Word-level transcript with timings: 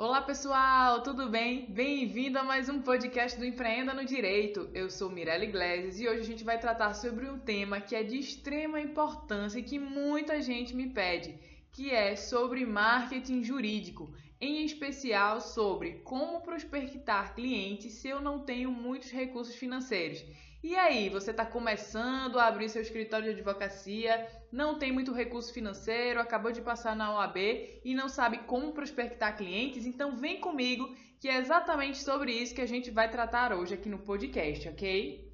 Olá 0.00 0.22
pessoal, 0.22 1.02
tudo 1.02 1.28
bem? 1.28 1.66
Bem-vindo 1.68 2.38
a 2.38 2.44
mais 2.44 2.68
um 2.68 2.80
podcast 2.80 3.36
do 3.36 3.44
Empreenda 3.44 3.92
no 3.92 4.04
Direito. 4.04 4.70
Eu 4.72 4.88
sou 4.88 5.10
Mirella 5.10 5.42
Iglesias 5.42 5.98
e 5.98 6.06
hoje 6.06 6.20
a 6.20 6.24
gente 6.24 6.44
vai 6.44 6.56
tratar 6.56 6.94
sobre 6.94 7.28
um 7.28 7.36
tema 7.36 7.80
que 7.80 7.96
é 7.96 8.04
de 8.04 8.16
extrema 8.16 8.80
importância 8.80 9.58
e 9.58 9.62
que 9.64 9.76
muita 9.76 10.40
gente 10.40 10.72
me 10.72 10.88
pede, 10.88 11.36
que 11.72 11.90
é 11.90 12.14
sobre 12.14 12.64
marketing 12.64 13.42
jurídico, 13.42 14.14
em 14.40 14.64
especial 14.64 15.40
sobre 15.40 15.94
como 16.04 16.42
prospectar 16.42 17.34
clientes 17.34 17.94
se 17.94 18.06
eu 18.06 18.20
não 18.20 18.38
tenho 18.44 18.70
muitos 18.70 19.10
recursos 19.10 19.56
financeiros. 19.56 20.24
E 20.60 20.74
aí, 20.74 21.08
você 21.08 21.30
está 21.30 21.46
começando 21.46 22.36
a 22.36 22.46
abrir 22.46 22.68
seu 22.68 22.82
escritório 22.82 23.26
de 23.26 23.30
advocacia, 23.30 24.26
não 24.50 24.76
tem 24.76 24.90
muito 24.90 25.12
recurso 25.12 25.52
financeiro, 25.52 26.18
acabou 26.18 26.50
de 26.50 26.60
passar 26.60 26.96
na 26.96 27.14
OAB 27.14 27.36
e 27.84 27.94
não 27.94 28.08
sabe 28.08 28.38
como 28.38 28.72
prospectar 28.72 29.36
clientes? 29.36 29.86
Então 29.86 30.16
vem 30.16 30.40
comigo, 30.40 30.92
que 31.20 31.28
é 31.28 31.38
exatamente 31.38 31.98
sobre 31.98 32.32
isso 32.32 32.56
que 32.56 32.60
a 32.60 32.66
gente 32.66 32.90
vai 32.90 33.08
tratar 33.08 33.52
hoje 33.52 33.74
aqui 33.74 33.88
no 33.88 34.00
podcast, 34.00 34.68
ok? 34.68 35.28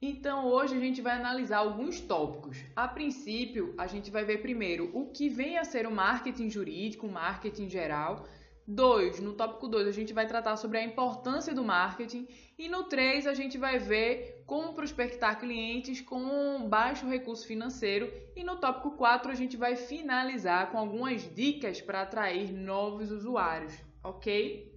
Então 0.00 0.46
hoje 0.46 0.74
a 0.74 0.80
gente 0.80 1.02
vai 1.02 1.16
analisar 1.16 1.58
alguns 1.58 2.00
tópicos. 2.00 2.56
A 2.74 2.88
princípio, 2.88 3.74
a 3.76 3.86
gente 3.86 4.10
vai 4.10 4.24
ver 4.24 4.38
primeiro 4.38 4.90
o 4.94 5.10
que 5.10 5.28
vem 5.28 5.58
a 5.58 5.64
ser 5.64 5.86
o 5.86 5.90
marketing 5.90 6.48
jurídico, 6.48 7.06
o 7.06 7.12
marketing 7.12 7.68
geral 7.68 8.26
2, 8.68 9.20
no 9.20 9.34
tópico 9.34 9.68
2, 9.68 9.86
a 9.86 9.92
gente 9.92 10.12
vai 10.12 10.26
tratar 10.26 10.56
sobre 10.56 10.78
a 10.78 10.84
importância 10.84 11.54
do 11.54 11.62
marketing. 11.62 12.26
E 12.58 12.68
no 12.68 12.84
3, 12.84 13.26
a 13.26 13.34
gente 13.34 13.56
vai 13.56 13.78
ver 13.78 14.42
como 14.44 14.74
prospectar 14.74 15.38
clientes 15.38 16.00
com 16.00 16.68
baixo 16.68 17.06
recurso 17.06 17.46
financeiro. 17.46 18.12
E 18.34 18.42
no 18.42 18.56
tópico 18.56 18.96
4, 18.96 19.30
a 19.30 19.34
gente 19.34 19.56
vai 19.56 19.76
finalizar 19.76 20.72
com 20.72 20.78
algumas 20.78 21.32
dicas 21.32 21.80
para 21.80 22.02
atrair 22.02 22.52
novos 22.52 23.12
usuários, 23.12 23.72
ok? 24.02 24.74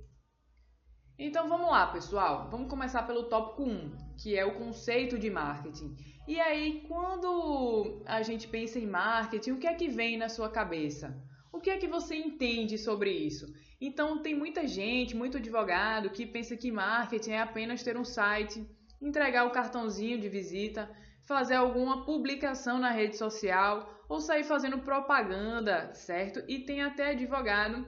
Então 1.18 1.50
vamos 1.50 1.70
lá, 1.70 1.88
pessoal. 1.88 2.48
Vamos 2.50 2.70
começar 2.70 3.03
pelo 3.03 3.24
tópico 3.24 3.64
1, 3.64 3.92
que 4.18 4.38
é 4.38 4.46
o 4.46 4.53
conceito 4.53 5.18
de 5.18 5.30
marketing. 5.31 5.96
E 6.28 6.40
aí, 6.40 6.86
quando 6.88 8.03
a 8.06 8.22
gente 8.22 8.48
pensa 8.48 8.78
em 8.78 8.86
marketing, 8.86 9.52
o 9.52 9.58
que 9.58 9.66
é 9.66 9.74
que 9.74 9.90
vem 9.90 10.16
na 10.16 10.30
sua 10.30 10.48
cabeça? 10.48 11.28
O 11.52 11.59
que 11.59 11.69
é 11.69 11.78
que 11.78 11.88
você 11.88 12.16
entende 12.16 12.78
sobre 12.78 13.11
isso? 13.11 13.53
Então, 13.81 14.22
tem 14.22 14.36
muita 14.36 14.67
gente, 14.67 15.16
muito 15.16 15.38
advogado, 15.38 16.11
que 16.11 16.25
pensa 16.25 16.56
que 16.56 16.72
marketing 16.72 17.31
é 17.31 17.41
apenas 17.41 17.83
ter 17.83 17.97
um 17.97 18.06
site, 18.06 18.66
entregar 19.02 19.45
o 19.45 19.52
cartãozinho 19.52 20.19
de 20.19 20.30
visita, 20.30 20.89
fazer 21.25 21.56
alguma 21.56 22.06
publicação 22.06 22.78
na 22.78 22.91
rede 22.91 23.17
social 23.17 23.88
ou 24.08 24.19
sair 24.19 24.44
fazendo 24.44 24.80
propaganda, 24.80 25.94
certo? 25.94 26.44
E 26.47 26.59
tem 26.59 26.81
até 26.81 27.11
advogado 27.11 27.86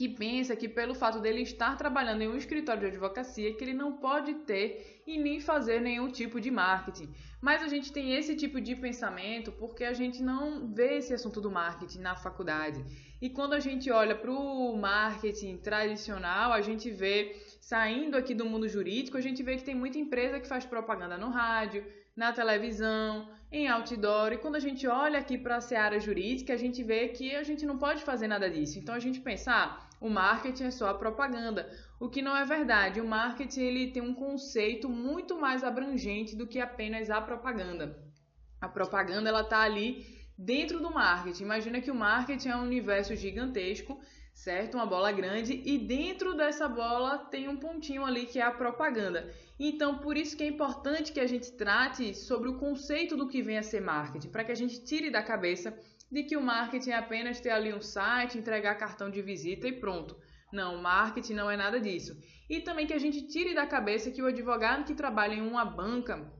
que 0.00 0.08
pensa 0.08 0.56
que 0.56 0.66
pelo 0.66 0.94
fato 0.94 1.20
dele 1.20 1.42
estar 1.42 1.76
trabalhando 1.76 2.22
em 2.22 2.28
um 2.28 2.34
escritório 2.34 2.80
de 2.80 2.86
advocacia 2.86 3.52
que 3.52 3.62
ele 3.62 3.74
não 3.74 3.98
pode 3.98 4.32
ter 4.50 5.02
e 5.06 5.18
nem 5.18 5.38
fazer 5.40 5.78
nenhum 5.78 6.08
tipo 6.10 6.40
de 6.40 6.50
marketing. 6.50 7.12
Mas 7.38 7.62
a 7.62 7.68
gente 7.68 7.92
tem 7.92 8.14
esse 8.14 8.34
tipo 8.34 8.62
de 8.62 8.74
pensamento 8.74 9.52
porque 9.52 9.84
a 9.84 9.92
gente 9.92 10.22
não 10.22 10.72
vê 10.72 10.96
esse 10.96 11.12
assunto 11.12 11.38
do 11.38 11.50
marketing 11.50 11.98
na 11.98 12.16
faculdade. 12.16 12.82
E 13.20 13.28
quando 13.28 13.52
a 13.52 13.60
gente 13.60 13.90
olha 13.90 14.14
para 14.14 14.30
o 14.30 14.74
marketing 14.74 15.58
tradicional, 15.58 16.50
a 16.50 16.62
gente 16.62 16.90
vê 16.90 17.36
saindo 17.60 18.16
aqui 18.16 18.32
do 18.32 18.46
mundo 18.46 18.66
jurídico, 18.66 19.18
a 19.18 19.20
gente 19.20 19.42
vê 19.42 19.56
que 19.56 19.64
tem 19.64 19.74
muita 19.74 19.98
empresa 19.98 20.40
que 20.40 20.48
faz 20.48 20.64
propaganda 20.64 21.18
no 21.18 21.28
rádio, 21.28 21.84
na 22.20 22.32
televisão, 22.40 23.26
em 23.50 23.66
outdoor. 23.66 24.32
E 24.32 24.38
quando 24.42 24.56
a 24.56 24.64
gente 24.66 24.86
olha 24.86 25.18
aqui 25.18 25.36
para 25.38 25.56
a 25.56 25.66
seara 25.68 25.98
jurídica, 25.98 26.52
a 26.52 26.62
gente 26.64 26.82
vê 26.90 27.08
que 27.08 27.34
a 27.34 27.42
gente 27.42 27.64
não 27.64 27.78
pode 27.78 28.02
fazer 28.10 28.28
nada 28.28 28.48
disso. 28.50 28.78
Então 28.78 28.94
a 28.94 28.98
gente 28.98 29.20
pensa, 29.20 29.50
ah, 29.60 29.88
o 29.98 30.10
marketing 30.10 30.64
é 30.64 30.70
só 30.70 30.88
a 30.90 30.98
propaganda, 31.02 31.62
o 31.98 32.10
que 32.10 32.20
não 32.20 32.36
é 32.36 32.44
verdade. 32.44 33.00
O 33.00 33.08
marketing 33.08 33.62
ele 33.62 33.92
tem 33.94 34.02
um 34.02 34.12
conceito 34.12 34.86
muito 34.86 35.40
mais 35.44 35.64
abrangente 35.64 36.36
do 36.36 36.46
que 36.46 36.60
apenas 36.60 37.08
a 37.08 37.22
propaganda. 37.22 37.98
A 38.60 38.68
propaganda 38.68 39.30
ela 39.30 39.42
tá 39.42 39.60
ali 39.60 39.88
dentro 40.36 40.78
do 40.78 40.92
marketing. 40.92 41.44
Imagina 41.44 41.80
que 41.80 41.90
o 41.90 41.94
marketing 41.94 42.50
é 42.50 42.56
um 42.56 42.64
universo 42.64 43.16
gigantesco, 43.16 43.98
certo? 44.42 44.74
Uma 44.76 44.86
bola 44.86 45.12
grande 45.12 45.62
e 45.66 45.76
dentro 45.76 46.34
dessa 46.34 46.66
bola 46.66 47.18
tem 47.18 47.46
um 47.46 47.58
pontinho 47.58 48.06
ali 48.06 48.24
que 48.24 48.38
é 48.38 48.42
a 48.42 48.50
propaganda. 48.50 49.30
Então, 49.58 49.98
por 49.98 50.16
isso 50.16 50.34
que 50.34 50.42
é 50.42 50.46
importante 50.46 51.12
que 51.12 51.20
a 51.20 51.26
gente 51.26 51.52
trate 51.52 52.14
sobre 52.14 52.48
o 52.48 52.56
conceito 52.58 53.18
do 53.18 53.28
que 53.28 53.42
vem 53.42 53.58
a 53.58 53.62
ser 53.62 53.82
marketing, 53.82 54.30
para 54.30 54.42
que 54.42 54.52
a 54.52 54.54
gente 54.54 54.82
tire 54.82 55.10
da 55.10 55.22
cabeça 55.22 55.78
de 56.10 56.22
que 56.22 56.38
o 56.38 56.42
marketing 56.42 56.90
é 56.90 56.96
apenas 56.96 57.38
ter 57.38 57.50
ali 57.50 57.72
um 57.74 57.82
site, 57.82 58.38
entregar 58.38 58.76
cartão 58.76 59.10
de 59.10 59.20
visita 59.20 59.68
e 59.68 59.72
pronto. 59.72 60.16
Não, 60.50 60.80
marketing 60.80 61.34
não 61.34 61.50
é 61.50 61.56
nada 61.56 61.78
disso. 61.78 62.16
E 62.48 62.60
também 62.60 62.86
que 62.86 62.94
a 62.94 62.98
gente 62.98 63.26
tire 63.28 63.54
da 63.54 63.66
cabeça 63.66 64.10
que 64.10 64.22
o 64.22 64.26
advogado 64.26 64.84
que 64.84 64.94
trabalha 64.94 65.34
em 65.34 65.46
uma 65.46 65.66
banca, 65.66 66.32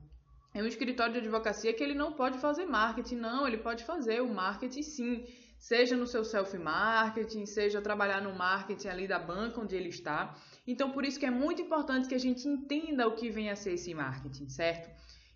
em 0.55 0.63
um 0.63 0.65
escritório 0.65 1.13
de 1.13 1.19
advocacia, 1.19 1.71
que 1.71 1.83
ele 1.83 1.93
não 1.93 2.13
pode 2.13 2.39
fazer 2.39 2.65
marketing. 2.65 3.17
Não, 3.17 3.47
ele 3.47 3.59
pode 3.59 3.83
fazer 3.83 4.21
o 4.21 4.33
marketing 4.33 4.81
sim. 4.81 5.23
Seja 5.61 5.95
no 5.95 6.07
seu 6.07 6.25
self-marketing, 6.25 7.45
seja 7.45 7.83
trabalhar 7.83 8.19
no 8.19 8.33
marketing 8.33 8.87
ali 8.87 9.07
da 9.07 9.19
banca 9.19 9.61
onde 9.61 9.75
ele 9.75 9.89
está. 9.89 10.35
Então, 10.65 10.89
por 10.89 11.05
isso 11.05 11.19
que 11.19 11.25
é 11.25 11.29
muito 11.29 11.61
importante 11.61 12.07
que 12.07 12.15
a 12.15 12.19
gente 12.19 12.47
entenda 12.47 13.07
o 13.07 13.13
que 13.13 13.29
vem 13.29 13.51
a 13.51 13.55
ser 13.55 13.73
esse 13.73 13.93
marketing, 13.93 14.49
certo? 14.49 14.89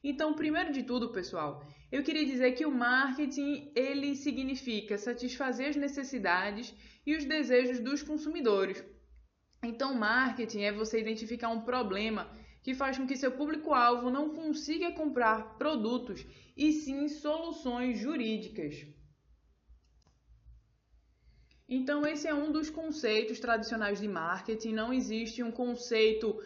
Então, 0.04 0.34
primeiro 0.34 0.74
de 0.74 0.82
tudo, 0.82 1.12
pessoal, 1.12 1.64
eu 1.92 2.02
queria 2.02 2.26
dizer 2.26 2.54
que 2.54 2.66
o 2.66 2.72
marketing 2.72 3.72
ele 3.76 4.16
significa 4.16 4.98
satisfazer 4.98 5.70
as 5.70 5.76
necessidades 5.76 6.74
e 7.06 7.16
os 7.16 7.24
desejos 7.24 7.80
dos 7.80 8.02
consumidores. 8.02 8.84
Então, 9.64 9.94
marketing 9.94 10.62
é 10.62 10.72
você 10.72 11.00
identificar 11.00 11.50
um 11.50 11.62
problema 11.62 12.32
que 12.64 12.74
faz 12.74 12.98
com 12.98 13.06
que 13.06 13.16
seu 13.16 13.32
público-alvo 13.32 14.10
não 14.10 14.32
consiga 14.32 14.92
comprar 14.92 15.56
produtos 15.60 16.26
e 16.58 16.72
sim 16.72 17.08
soluções 17.10 18.00
jurídicas. 18.00 18.88
Então, 21.68 22.06
esse 22.06 22.28
é 22.28 22.34
um 22.34 22.52
dos 22.52 22.70
conceitos 22.70 23.40
tradicionais 23.40 24.00
de 24.00 24.08
marketing. 24.08 24.74
Não 24.74 24.94
existe 24.94 25.42
um 25.42 25.52
conceito 25.52 26.40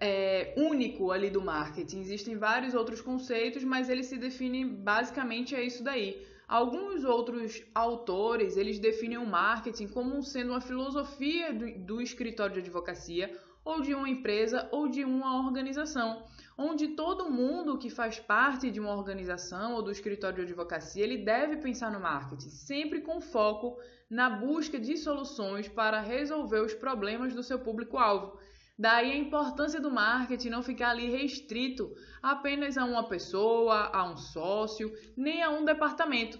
é, 0.00 0.52
único 0.56 1.12
ali 1.12 1.30
do 1.30 1.40
marketing. 1.40 2.00
Existem 2.00 2.36
vários 2.36 2.74
outros 2.74 3.00
conceitos, 3.00 3.62
mas 3.62 3.88
ele 3.88 4.02
se 4.02 4.18
define 4.18 4.64
basicamente 4.64 5.54
é 5.54 5.62
isso 5.62 5.82
daí. 5.82 6.26
Alguns 6.46 7.04
outros 7.04 7.62
autores 7.74 8.56
eles 8.56 8.78
definem 8.78 9.18
o 9.18 9.26
marketing 9.26 9.88
como 9.88 10.22
sendo 10.22 10.50
uma 10.50 10.60
filosofia 10.60 11.52
do, 11.52 11.78
do 11.78 12.02
escritório 12.02 12.54
de 12.54 12.60
advocacia 12.60 13.32
ou 13.64 13.80
de 13.80 13.94
uma 13.94 14.08
empresa 14.08 14.68
ou 14.70 14.88
de 14.88 15.04
uma 15.04 15.46
organização, 15.46 16.22
onde 16.56 16.88
todo 16.88 17.30
mundo 17.30 17.78
que 17.78 17.90
faz 17.90 18.18
parte 18.18 18.70
de 18.70 18.78
uma 18.78 18.94
organização 18.94 19.74
ou 19.74 19.82
do 19.82 19.90
escritório 19.90 20.36
de 20.36 20.42
advocacia 20.42 21.02
ele 21.02 21.18
deve 21.18 21.56
pensar 21.56 21.90
no 21.90 22.00
marketing, 22.00 22.50
sempre 22.50 23.00
com 23.00 23.20
foco 23.20 23.76
na 24.08 24.30
busca 24.30 24.78
de 24.78 24.96
soluções 24.96 25.68
para 25.68 26.00
resolver 26.00 26.60
os 26.60 26.74
problemas 26.74 27.34
do 27.34 27.42
seu 27.42 27.58
público-alvo. 27.58 28.38
Daí 28.78 29.12
a 29.12 29.16
importância 29.16 29.80
do 29.80 29.90
marketing 29.90 30.48
não 30.48 30.62
ficar 30.62 30.90
ali 30.90 31.08
restrito 31.08 31.94
apenas 32.22 32.76
a 32.76 32.84
uma 32.84 33.08
pessoa, 33.08 33.90
a 33.92 34.04
um 34.04 34.16
sócio, 34.16 34.92
nem 35.16 35.42
a 35.42 35.50
um 35.50 35.64
departamento. 35.64 36.38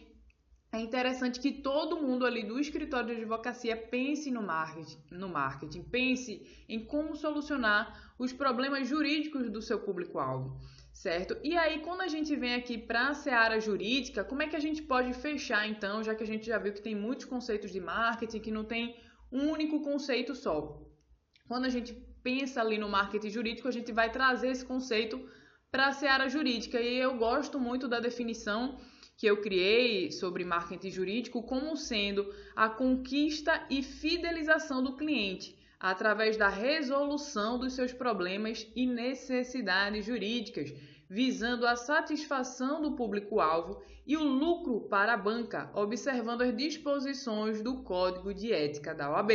É 0.75 0.81
interessante 0.81 1.39
que 1.39 1.53
todo 1.53 2.03
mundo 2.03 2.27
ali 2.27 2.43
do 2.43 2.59
escritório 2.59 3.07
de 3.07 3.21
advocacia 3.21 3.77
pense 3.77 4.29
no 4.29 4.43
marketing, 4.43 4.99
no 5.13 5.29
marketing, 5.29 5.85
pense 5.85 6.65
em 6.69 6.85
como 6.85 7.15
solucionar 7.15 8.13
os 8.19 8.33
problemas 8.33 8.89
jurídicos 8.89 9.49
do 9.49 9.63
seu 9.63 9.79
público-alvo, 9.79 10.59
certo? 10.93 11.37
E 11.45 11.57
aí, 11.57 11.79
quando 11.79 12.01
a 12.01 12.09
gente 12.09 12.35
vem 12.35 12.57
aqui 12.57 12.77
para 12.77 13.07
a 13.11 13.15
seara 13.15 13.61
jurídica, 13.61 14.25
como 14.25 14.43
é 14.43 14.49
que 14.49 14.57
a 14.57 14.61
gente 14.61 14.83
pode 14.83 15.13
fechar 15.13 15.65
então, 15.69 16.03
já 16.03 16.13
que 16.13 16.25
a 16.25 16.27
gente 16.27 16.47
já 16.47 16.59
viu 16.59 16.73
que 16.73 16.83
tem 16.83 16.97
muitos 16.97 17.25
conceitos 17.25 17.71
de 17.71 17.79
marketing, 17.79 18.41
que 18.41 18.51
não 18.51 18.65
tem 18.65 18.97
um 19.31 19.51
único 19.51 19.81
conceito 19.81 20.35
só? 20.35 20.83
Quando 21.47 21.67
a 21.67 21.71
gente 21.71 21.93
pensa 22.21 22.61
ali 22.61 22.79
no 22.79 22.89
marketing 22.89 23.31
jurídico, 23.31 23.69
a 23.69 23.77
gente 23.79 23.93
vai 23.93 24.11
trazer 24.11 24.49
esse 24.49 24.67
conceito 24.67 25.25
para 25.71 25.87
a 25.87 25.93
seara 25.93 26.29
jurídica. 26.29 26.81
E 26.81 26.97
eu 26.97 27.17
gosto 27.17 27.61
muito 27.61 27.87
da 27.87 28.01
definição 28.01 28.77
que 29.17 29.27
eu 29.27 29.41
criei 29.41 30.11
sobre 30.11 30.45
marketing 30.45 30.91
jurídico 30.91 31.43
como 31.43 31.77
sendo 31.77 32.33
a 32.55 32.69
conquista 32.69 33.67
e 33.71 33.83
fidelização 33.83 34.83
do 34.83 34.97
cliente 34.97 35.57
através 35.79 36.37
da 36.39 36.49
resolução 36.49 37.59
dos 37.59 37.75
seus 37.75 37.93
problemas 37.93 38.67
e 38.75 38.87
necessidades 38.87 40.07
jurídicas, 40.07 40.73
visando 41.11 41.67
a 41.67 41.77
satisfação 41.77 42.81
do 42.81 42.97
público-alvo 42.97 43.83
e 44.07 44.17
o 44.17 44.23
lucro 44.23 44.89
para 44.89 45.13
a 45.13 45.19
banca, 45.19 45.71
observando 45.75 46.41
as 46.41 46.57
disposições 46.57 47.61
do 47.63 47.83
Código 47.83 48.33
de 48.33 48.51
Ética 48.51 48.95
da 48.95 49.11
OAB. 49.11 49.31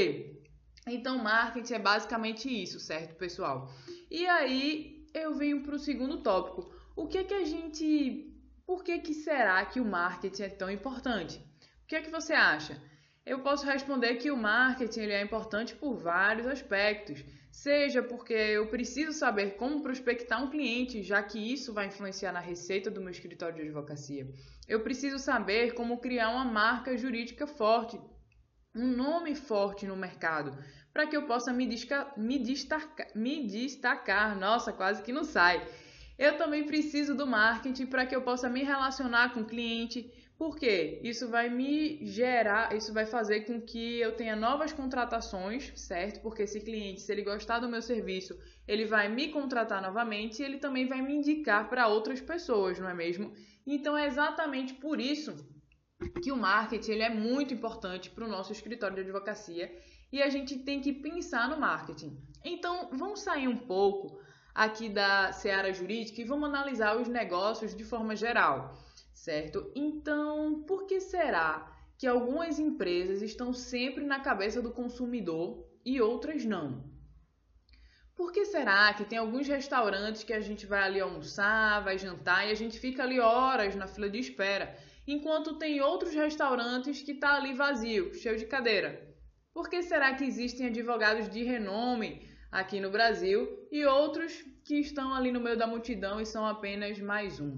Então, 0.87 1.19
marketing 1.19 1.73
é 1.73 1.79
basicamente 1.79 2.49
isso, 2.49 2.79
certo, 2.79 3.15
pessoal? 3.15 3.71
E 4.09 4.25
aí 4.25 5.05
eu 5.13 5.35
venho 5.35 5.61
para 5.61 5.75
o 5.75 5.79
segundo 5.79 6.17
tópico. 6.17 6.71
O 6.95 7.07
que 7.07 7.19
é 7.19 7.23
que 7.23 7.33
a 7.33 7.45
gente. 7.45 8.28
Por 8.69 8.83
que, 8.83 8.99
que 8.99 9.15
será 9.15 9.65
que 9.65 9.79
o 9.79 9.83
marketing 9.83 10.43
é 10.43 10.49
tão 10.49 10.69
importante? 10.69 11.39
O 11.83 11.87
que 11.87 11.95
é 11.95 12.01
que 12.03 12.11
você 12.11 12.33
acha? 12.33 12.79
Eu 13.25 13.39
posso 13.39 13.65
responder 13.65 14.17
que 14.17 14.29
o 14.29 14.37
marketing 14.37 14.99
ele 14.99 15.13
é 15.13 15.23
importante 15.23 15.73
por 15.73 15.97
vários 15.97 16.45
aspectos. 16.45 17.25
Seja 17.51 18.03
porque 18.03 18.31
eu 18.31 18.67
preciso 18.67 19.11
saber 19.11 19.55
como 19.55 19.81
prospectar 19.81 20.43
um 20.43 20.51
cliente, 20.51 21.01
já 21.01 21.23
que 21.23 21.39
isso 21.51 21.73
vai 21.73 21.87
influenciar 21.87 22.31
na 22.31 22.39
receita 22.39 22.91
do 22.91 23.01
meu 23.01 23.09
escritório 23.09 23.55
de 23.55 23.63
advocacia. 23.63 24.31
Eu 24.67 24.83
preciso 24.83 25.17
saber 25.17 25.73
como 25.73 25.99
criar 25.99 26.29
uma 26.29 26.45
marca 26.45 26.95
jurídica 26.95 27.47
forte, 27.47 27.99
um 28.75 28.85
nome 28.85 29.33
forte 29.33 29.87
no 29.87 29.97
mercado, 29.97 30.55
para 30.93 31.07
que 31.07 31.17
eu 31.17 31.25
possa 31.25 31.51
me, 31.51 31.65
me, 31.65 32.55
me 33.15 33.47
destacar. 33.47 34.37
Nossa, 34.37 34.71
quase 34.71 35.01
que 35.01 35.11
não 35.11 35.23
sai. 35.23 35.67
Eu 36.19 36.37
também 36.37 36.65
preciso 36.65 37.15
do 37.15 37.25
marketing 37.25 37.85
para 37.85 38.05
que 38.05 38.13
eu 38.13 38.21
possa 38.21 38.49
me 38.49 38.61
relacionar 38.61 39.33
com 39.33 39.39
o 39.39 39.45
cliente, 39.45 40.11
porque 40.37 40.99
isso 41.01 41.29
vai 41.29 41.49
me 41.49 42.05
gerar, 42.05 42.75
isso 42.75 42.93
vai 42.93 43.05
fazer 43.05 43.45
com 43.45 43.61
que 43.61 44.01
eu 44.01 44.13
tenha 44.17 44.35
novas 44.35 44.73
contratações, 44.73 45.71
certo? 45.77 46.21
Porque 46.21 46.43
esse 46.43 46.59
cliente, 46.59 46.99
se 46.99 47.09
ele 47.09 47.21
gostar 47.21 47.59
do 47.59 47.69
meu 47.69 47.81
serviço, 47.81 48.37
ele 48.67 48.83
vai 48.83 49.07
me 49.07 49.29
contratar 49.29 49.81
novamente 49.81 50.41
e 50.41 50.45
ele 50.45 50.57
também 50.57 50.89
vai 50.89 51.01
me 51.01 51.15
indicar 51.15 51.69
para 51.69 51.87
outras 51.87 52.19
pessoas, 52.19 52.77
não 52.77 52.89
é 52.89 52.93
mesmo? 52.93 53.31
Então 53.65 53.97
é 53.97 54.05
exatamente 54.05 54.73
por 54.73 54.99
isso 54.99 55.33
que 56.21 56.33
o 56.33 56.37
marketing 56.37 56.91
ele 56.91 57.03
é 57.03 57.09
muito 57.09 57.53
importante 57.53 58.09
para 58.09 58.25
o 58.25 58.29
nosso 58.29 58.51
escritório 58.51 58.95
de 58.95 59.03
advocacia 59.03 59.73
e 60.11 60.21
a 60.21 60.27
gente 60.27 60.59
tem 60.59 60.81
que 60.81 60.91
pensar 60.91 61.47
no 61.47 61.57
marketing. 61.57 62.21
Então 62.43 62.89
vamos 62.91 63.21
sair 63.21 63.47
um 63.47 63.55
pouco 63.55 64.19
aqui 64.53 64.89
da 64.89 65.31
seara 65.31 65.73
jurídica 65.73 66.21
e 66.21 66.25
vamos 66.25 66.49
analisar 66.49 66.97
os 66.97 67.07
negócios 67.07 67.75
de 67.75 67.83
forma 67.83 68.15
geral 68.15 68.77
certo? 69.19 69.69
Então, 69.75 70.63
por 70.63 70.87
que 70.87 71.01
será 71.01 71.69
que 71.97 72.07
algumas 72.07 72.57
empresas 72.57 73.21
estão 73.21 73.53
sempre 73.53 74.05
na 74.05 74.21
cabeça 74.21 74.61
do 74.61 74.71
consumidor 74.71 75.67
e 75.85 76.01
outras 76.01 76.45
não? 76.45 76.89
Por 78.15 78.31
que 78.31 78.45
será 78.45 78.93
que 78.93 79.05
tem 79.05 79.17
alguns 79.17 79.47
restaurantes 79.47 80.23
que 80.23 80.33
a 80.33 80.39
gente 80.39 80.65
vai 80.65 80.83
ali 80.83 80.99
almoçar, 80.99 81.83
vai 81.83 81.97
jantar 81.97 82.47
e 82.47 82.51
a 82.51 82.55
gente 82.55 82.79
fica 82.79 83.03
ali 83.03 83.19
horas 83.19 83.75
na 83.75 83.87
fila 83.87 84.09
de 84.09 84.19
espera, 84.19 84.75
enquanto 85.05 85.57
tem 85.57 85.81
outros 85.81 86.13
restaurantes 86.13 87.01
que 87.01 87.13
tá 87.13 87.35
ali 87.35 87.53
vazio, 87.53 88.13
cheio 88.15 88.37
de 88.37 88.45
cadeira? 88.45 89.07
Por 89.53 89.69
que 89.69 89.81
será 89.83 90.13
que 90.13 90.23
existem 90.23 90.67
advogados 90.67 91.29
de 91.29 91.43
renome 91.43 92.28
aqui 92.51 92.79
no 92.79 92.89
Brasil 92.89 93.67
e 93.71 93.85
outros 93.85 94.43
que 94.63 94.75
estão 94.75 95.13
ali 95.13 95.31
no 95.31 95.39
meio 95.39 95.57
da 95.57 95.67
multidão 95.67 96.19
e 96.19 96.25
são 96.25 96.45
apenas 96.45 96.99
mais 96.99 97.39
um? 97.39 97.55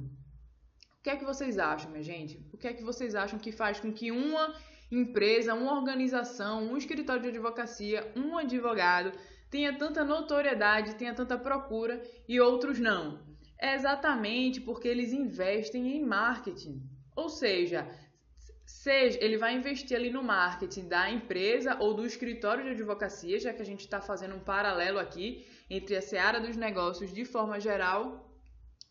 O 0.99 1.03
que 1.03 1.09
é 1.09 1.15
que 1.15 1.25
vocês 1.25 1.57
acham, 1.57 1.89
minha 1.89 2.03
gente? 2.03 2.45
O 2.53 2.57
que 2.57 2.67
é 2.67 2.73
que 2.73 2.83
vocês 2.83 3.15
acham 3.15 3.39
que 3.39 3.51
faz 3.51 3.79
com 3.79 3.91
que 3.91 4.11
uma 4.11 4.53
empresa, 4.91 5.53
uma 5.53 5.73
organização, 5.73 6.63
um 6.63 6.77
escritório 6.77 7.23
de 7.23 7.29
advocacia, 7.29 8.11
um 8.15 8.37
advogado 8.37 9.11
tenha 9.49 9.77
tanta 9.77 10.03
notoriedade, 10.03 10.95
tenha 10.95 11.13
tanta 11.13 11.37
procura 11.37 12.01
e 12.27 12.39
outros 12.39 12.79
não? 12.79 13.19
É 13.57 13.75
exatamente 13.75 14.61
porque 14.61 14.87
eles 14.87 15.11
investem 15.11 15.95
em 15.95 16.05
marketing. 16.05 16.81
Ou 17.15 17.29
seja, 17.29 17.87
seja 18.83 19.19
ele 19.21 19.37
vai 19.37 19.53
investir 19.55 19.95
ali 19.95 20.09
no 20.09 20.23
marketing 20.23 20.87
da 20.87 21.03
empresa 21.17 21.77
ou 21.79 21.93
do 21.93 22.03
escritório 22.03 22.63
de 22.63 22.71
advocacia, 22.71 23.39
já 23.39 23.53
que 23.53 23.61
a 23.61 23.69
gente 23.71 23.81
está 23.81 24.01
fazendo 24.01 24.35
um 24.35 24.39
paralelo 24.39 24.97
aqui 24.97 25.45
entre 25.69 25.95
a 25.95 26.01
seara 26.01 26.39
dos 26.39 26.57
negócios 26.57 27.13
de 27.13 27.23
forma 27.23 27.59
geral 27.59 28.27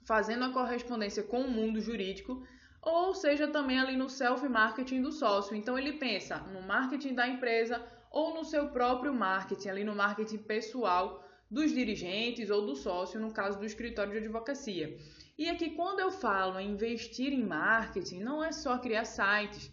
fazendo 0.07 0.45
a 0.45 0.53
correspondência 0.53 1.25
com 1.25 1.41
o 1.41 1.51
mundo 1.51 1.81
jurídico, 1.81 2.43
ou 2.81 3.15
seja 3.15 3.49
também 3.49 3.79
ali 3.81 3.97
no 3.97 4.09
self-marketing 4.09 5.03
do 5.03 5.13
sócio. 5.13 5.57
Então 5.57 5.77
ele 5.77 5.95
pensa 5.95 6.39
no 6.55 6.63
marketing 6.63 7.15
da 7.15 7.27
empresa 7.29 7.85
ou 8.13 8.33
no 8.35 8.45
seu 8.45 8.69
próprio 8.69 9.13
marketing, 9.13 9.69
ali 9.71 9.85
no 9.85 9.95
marketing 9.95 10.39
pessoal 10.39 11.25
dos 11.51 11.73
dirigentes 11.73 12.49
ou 12.49 12.65
do 12.65 12.77
sócio, 12.77 13.21
no 13.21 13.33
caso 13.33 13.59
do 13.59 13.67
escritório 13.67 14.13
de 14.13 14.19
advocacia. 14.19 14.97
E 15.37 15.49
aqui 15.49 15.71
quando 15.71 16.01
eu 16.01 16.11
falo 16.13 16.61
em 16.61 16.71
investir 16.71 17.33
em 17.33 17.45
marketing, 17.45 18.21
não 18.21 18.43
é 18.45 18.53
só 18.53 18.79
criar 18.79 19.05
sites, 19.05 19.71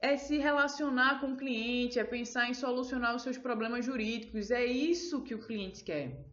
é 0.00 0.16
se 0.16 0.36
relacionar 0.38 1.20
com 1.20 1.32
o 1.32 1.36
cliente, 1.36 1.98
é 1.98 2.04
pensar 2.04 2.48
em 2.48 2.54
solucionar 2.54 3.14
os 3.14 3.22
seus 3.22 3.38
problemas 3.38 3.84
jurídicos, 3.84 4.50
é 4.50 4.64
isso 4.64 5.22
que 5.22 5.34
o 5.34 5.38
cliente 5.38 5.82
quer. 5.82 6.24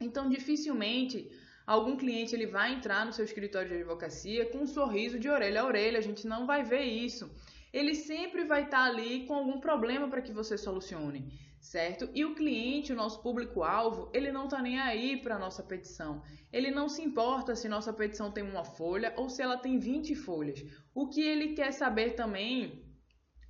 Então, 0.00 0.28
dificilmente 0.28 1.30
algum 1.66 1.96
cliente 1.96 2.34
ele 2.34 2.46
vai 2.46 2.74
entrar 2.74 3.06
no 3.06 3.12
seu 3.12 3.24
escritório 3.24 3.68
de 3.68 3.76
advocacia 3.76 4.46
com 4.50 4.58
um 4.58 4.66
sorriso 4.66 5.18
de 5.18 5.28
orelha 5.28 5.62
a 5.62 5.66
orelha, 5.66 5.98
a 5.98 6.02
gente 6.02 6.26
não 6.26 6.46
vai 6.46 6.62
ver 6.62 6.82
isso. 6.82 7.30
Ele 7.72 7.94
sempre 7.94 8.44
vai 8.44 8.64
estar 8.64 8.84
ali 8.84 9.26
com 9.26 9.34
algum 9.34 9.58
problema 9.58 10.08
para 10.08 10.22
que 10.22 10.32
você 10.32 10.56
solucione, 10.56 11.32
certo? 11.60 12.08
E 12.14 12.24
o 12.24 12.34
cliente, 12.34 12.92
o 12.92 12.96
nosso 12.96 13.20
público-alvo, 13.20 14.10
ele 14.14 14.30
não 14.30 14.44
está 14.44 14.62
nem 14.62 14.78
aí 14.78 15.16
para 15.16 15.34
a 15.34 15.38
nossa 15.38 15.62
petição. 15.62 16.22
Ele 16.52 16.70
não 16.70 16.88
se 16.88 17.02
importa 17.02 17.56
se 17.56 17.68
nossa 17.68 17.92
petição 17.92 18.30
tem 18.30 18.44
uma 18.44 18.64
folha 18.64 19.12
ou 19.16 19.28
se 19.28 19.42
ela 19.42 19.56
tem 19.56 19.78
20 19.78 20.14
folhas. 20.14 20.64
O 20.94 21.08
que 21.08 21.20
ele 21.20 21.54
quer 21.54 21.72
saber 21.72 22.10
também 22.10 22.84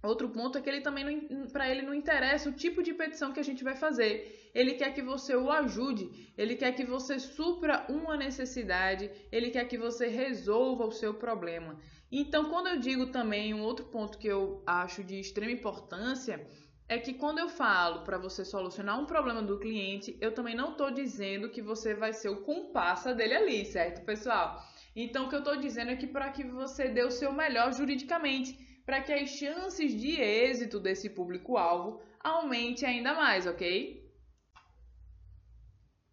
Outro 0.05 0.29
ponto 0.29 0.59
é 0.59 0.61
que 0.61 0.69
ele 0.69 0.83
também 0.83 1.47
para 1.51 1.69
ele 1.71 1.81
não 1.81 1.95
interessa 1.95 2.51
o 2.51 2.53
tipo 2.53 2.83
de 2.83 2.93
petição 2.93 3.33
que 3.33 3.41
a 3.41 3.45
gente 3.45 3.65
vai 3.65 3.75
fazer. 3.75 4.51
Ele 4.55 4.75
quer 4.75 4.93
que 4.93 5.01
você 5.01 5.35
o 5.35 5.51
ajude, 5.51 6.33
ele 6.37 6.57
quer 6.57 6.73
que 6.73 6.85
você 6.85 7.19
supra 7.19 7.87
uma 7.89 8.15
necessidade, 8.17 9.11
ele 9.33 9.51
quer 9.51 9.65
que 9.65 9.79
você 9.79 10.07
resolva 10.07 10.85
o 10.85 10.93
seu 10.93 11.15
problema. 11.15 11.81
Então, 12.13 12.51
quando 12.51 12.67
eu 12.67 12.79
digo 12.79 13.07
também 13.07 13.55
um 13.55 13.63
outro 13.63 13.87
ponto 13.87 14.19
que 14.19 14.29
eu 14.29 14.63
acho 14.67 15.03
de 15.03 15.19
extrema 15.19 15.51
importância 15.51 16.47
é 16.87 16.99
que 16.99 17.15
quando 17.15 17.39
eu 17.39 17.49
falo 17.49 18.05
para 18.05 18.19
você 18.19 18.45
solucionar 18.45 19.01
um 19.01 19.07
problema 19.07 19.41
do 19.41 19.59
cliente, 19.59 20.19
eu 20.21 20.33
também 20.33 20.55
não 20.55 20.73
estou 20.73 20.91
dizendo 20.91 21.49
que 21.49 21.63
você 21.63 21.95
vai 21.95 22.13
ser 22.13 22.29
o 22.29 22.43
compassa 22.43 23.15
dele 23.15 23.35
ali, 23.35 23.65
certo, 23.65 24.05
pessoal? 24.05 24.63
Então, 24.95 25.25
o 25.25 25.29
que 25.31 25.35
eu 25.35 25.41
estou 25.41 25.57
dizendo 25.57 25.91
é 25.93 25.97
que 25.97 26.07
para 26.07 26.31
que 26.31 26.45
você 26.45 26.89
dê 26.89 27.03
o 27.03 27.11
seu 27.11 27.33
melhor 27.33 27.73
juridicamente 27.73 28.64
para 28.85 29.01
que 29.01 29.13
as 29.13 29.31
chances 29.31 29.99
de 29.99 30.21
êxito 30.21 30.79
desse 30.79 31.09
público-alvo 31.11 32.01
aumente 32.21 32.85
ainda 32.85 33.15
mais, 33.15 33.47
ok? 33.47 34.05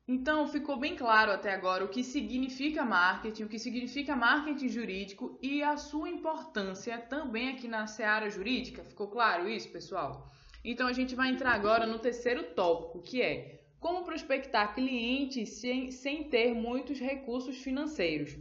Então, 0.08 0.48
ficou 0.48 0.78
bem 0.78 0.96
claro 0.96 1.32
até 1.32 1.54
agora 1.54 1.86
o 1.86 1.88
que 1.88 2.04
significa 2.04 2.84
marketing, 2.84 3.44
o 3.44 3.48
que 3.48 3.58
significa 3.58 4.16
marketing 4.16 4.68
jurídico 4.68 5.40
e 5.42 5.64
a 5.64 5.78
sua 5.78 6.10
importância 6.10 6.98
também 6.98 7.50
aqui 7.50 7.68
na 7.68 7.88
seara 7.88 8.30
jurídica. 8.30 8.84
Ficou 8.84 9.08
claro 9.08 9.48
isso, 9.48 9.72
pessoal? 9.72 10.28
Então, 10.66 10.88
a 10.88 10.94
gente 10.94 11.16
vai 11.16 11.30
entrar 11.30 11.54
agora 11.54 11.88
no 11.88 11.98
terceiro 11.98 12.44
tópico, 12.54 13.02
que 13.02 13.22
é 13.22 13.62
como 13.80 14.04
prospectar 14.04 14.76
clientes 14.76 15.62
sem, 15.62 15.92
sem 15.92 16.30
ter 16.30 16.54
muitos 16.54 17.00
recursos 17.00 17.58
financeiros. 17.58 18.36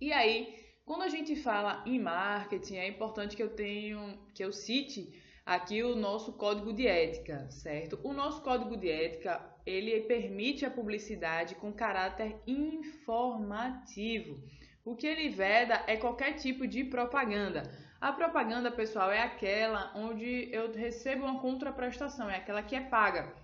E 0.00 0.12
aí, 0.12 0.54
quando 0.88 1.02
a 1.02 1.08
gente 1.08 1.36
fala 1.36 1.84
em 1.84 2.00
marketing, 2.00 2.76
é 2.76 2.88
importante 2.88 3.36
que 3.36 3.42
eu 3.42 3.50
tenho, 3.50 4.18
que 4.32 4.42
eu 4.42 4.50
cite 4.50 5.12
aqui 5.44 5.82
o 5.82 5.94
nosso 5.94 6.32
código 6.32 6.72
de 6.72 6.86
ética, 6.86 7.46
certo? 7.50 8.00
O 8.02 8.14
nosso 8.14 8.40
código 8.40 8.74
de 8.74 8.90
ética, 8.90 9.38
ele 9.66 10.00
permite 10.00 10.64
a 10.64 10.70
publicidade 10.70 11.56
com 11.56 11.70
caráter 11.74 12.40
informativo. 12.46 14.42
O 14.82 14.96
que 14.96 15.06
ele 15.06 15.28
veda 15.28 15.84
é 15.86 15.98
qualquer 15.98 16.36
tipo 16.36 16.66
de 16.66 16.82
propaganda. 16.84 17.70
A 18.00 18.10
propaganda, 18.10 18.70
pessoal, 18.70 19.10
é 19.10 19.20
aquela 19.20 19.92
onde 19.94 20.48
eu 20.50 20.72
recebo 20.72 21.26
uma 21.26 21.38
contraprestação, 21.38 22.30
é 22.30 22.36
aquela 22.36 22.62
que 22.62 22.74
é 22.74 22.80
paga. 22.80 23.36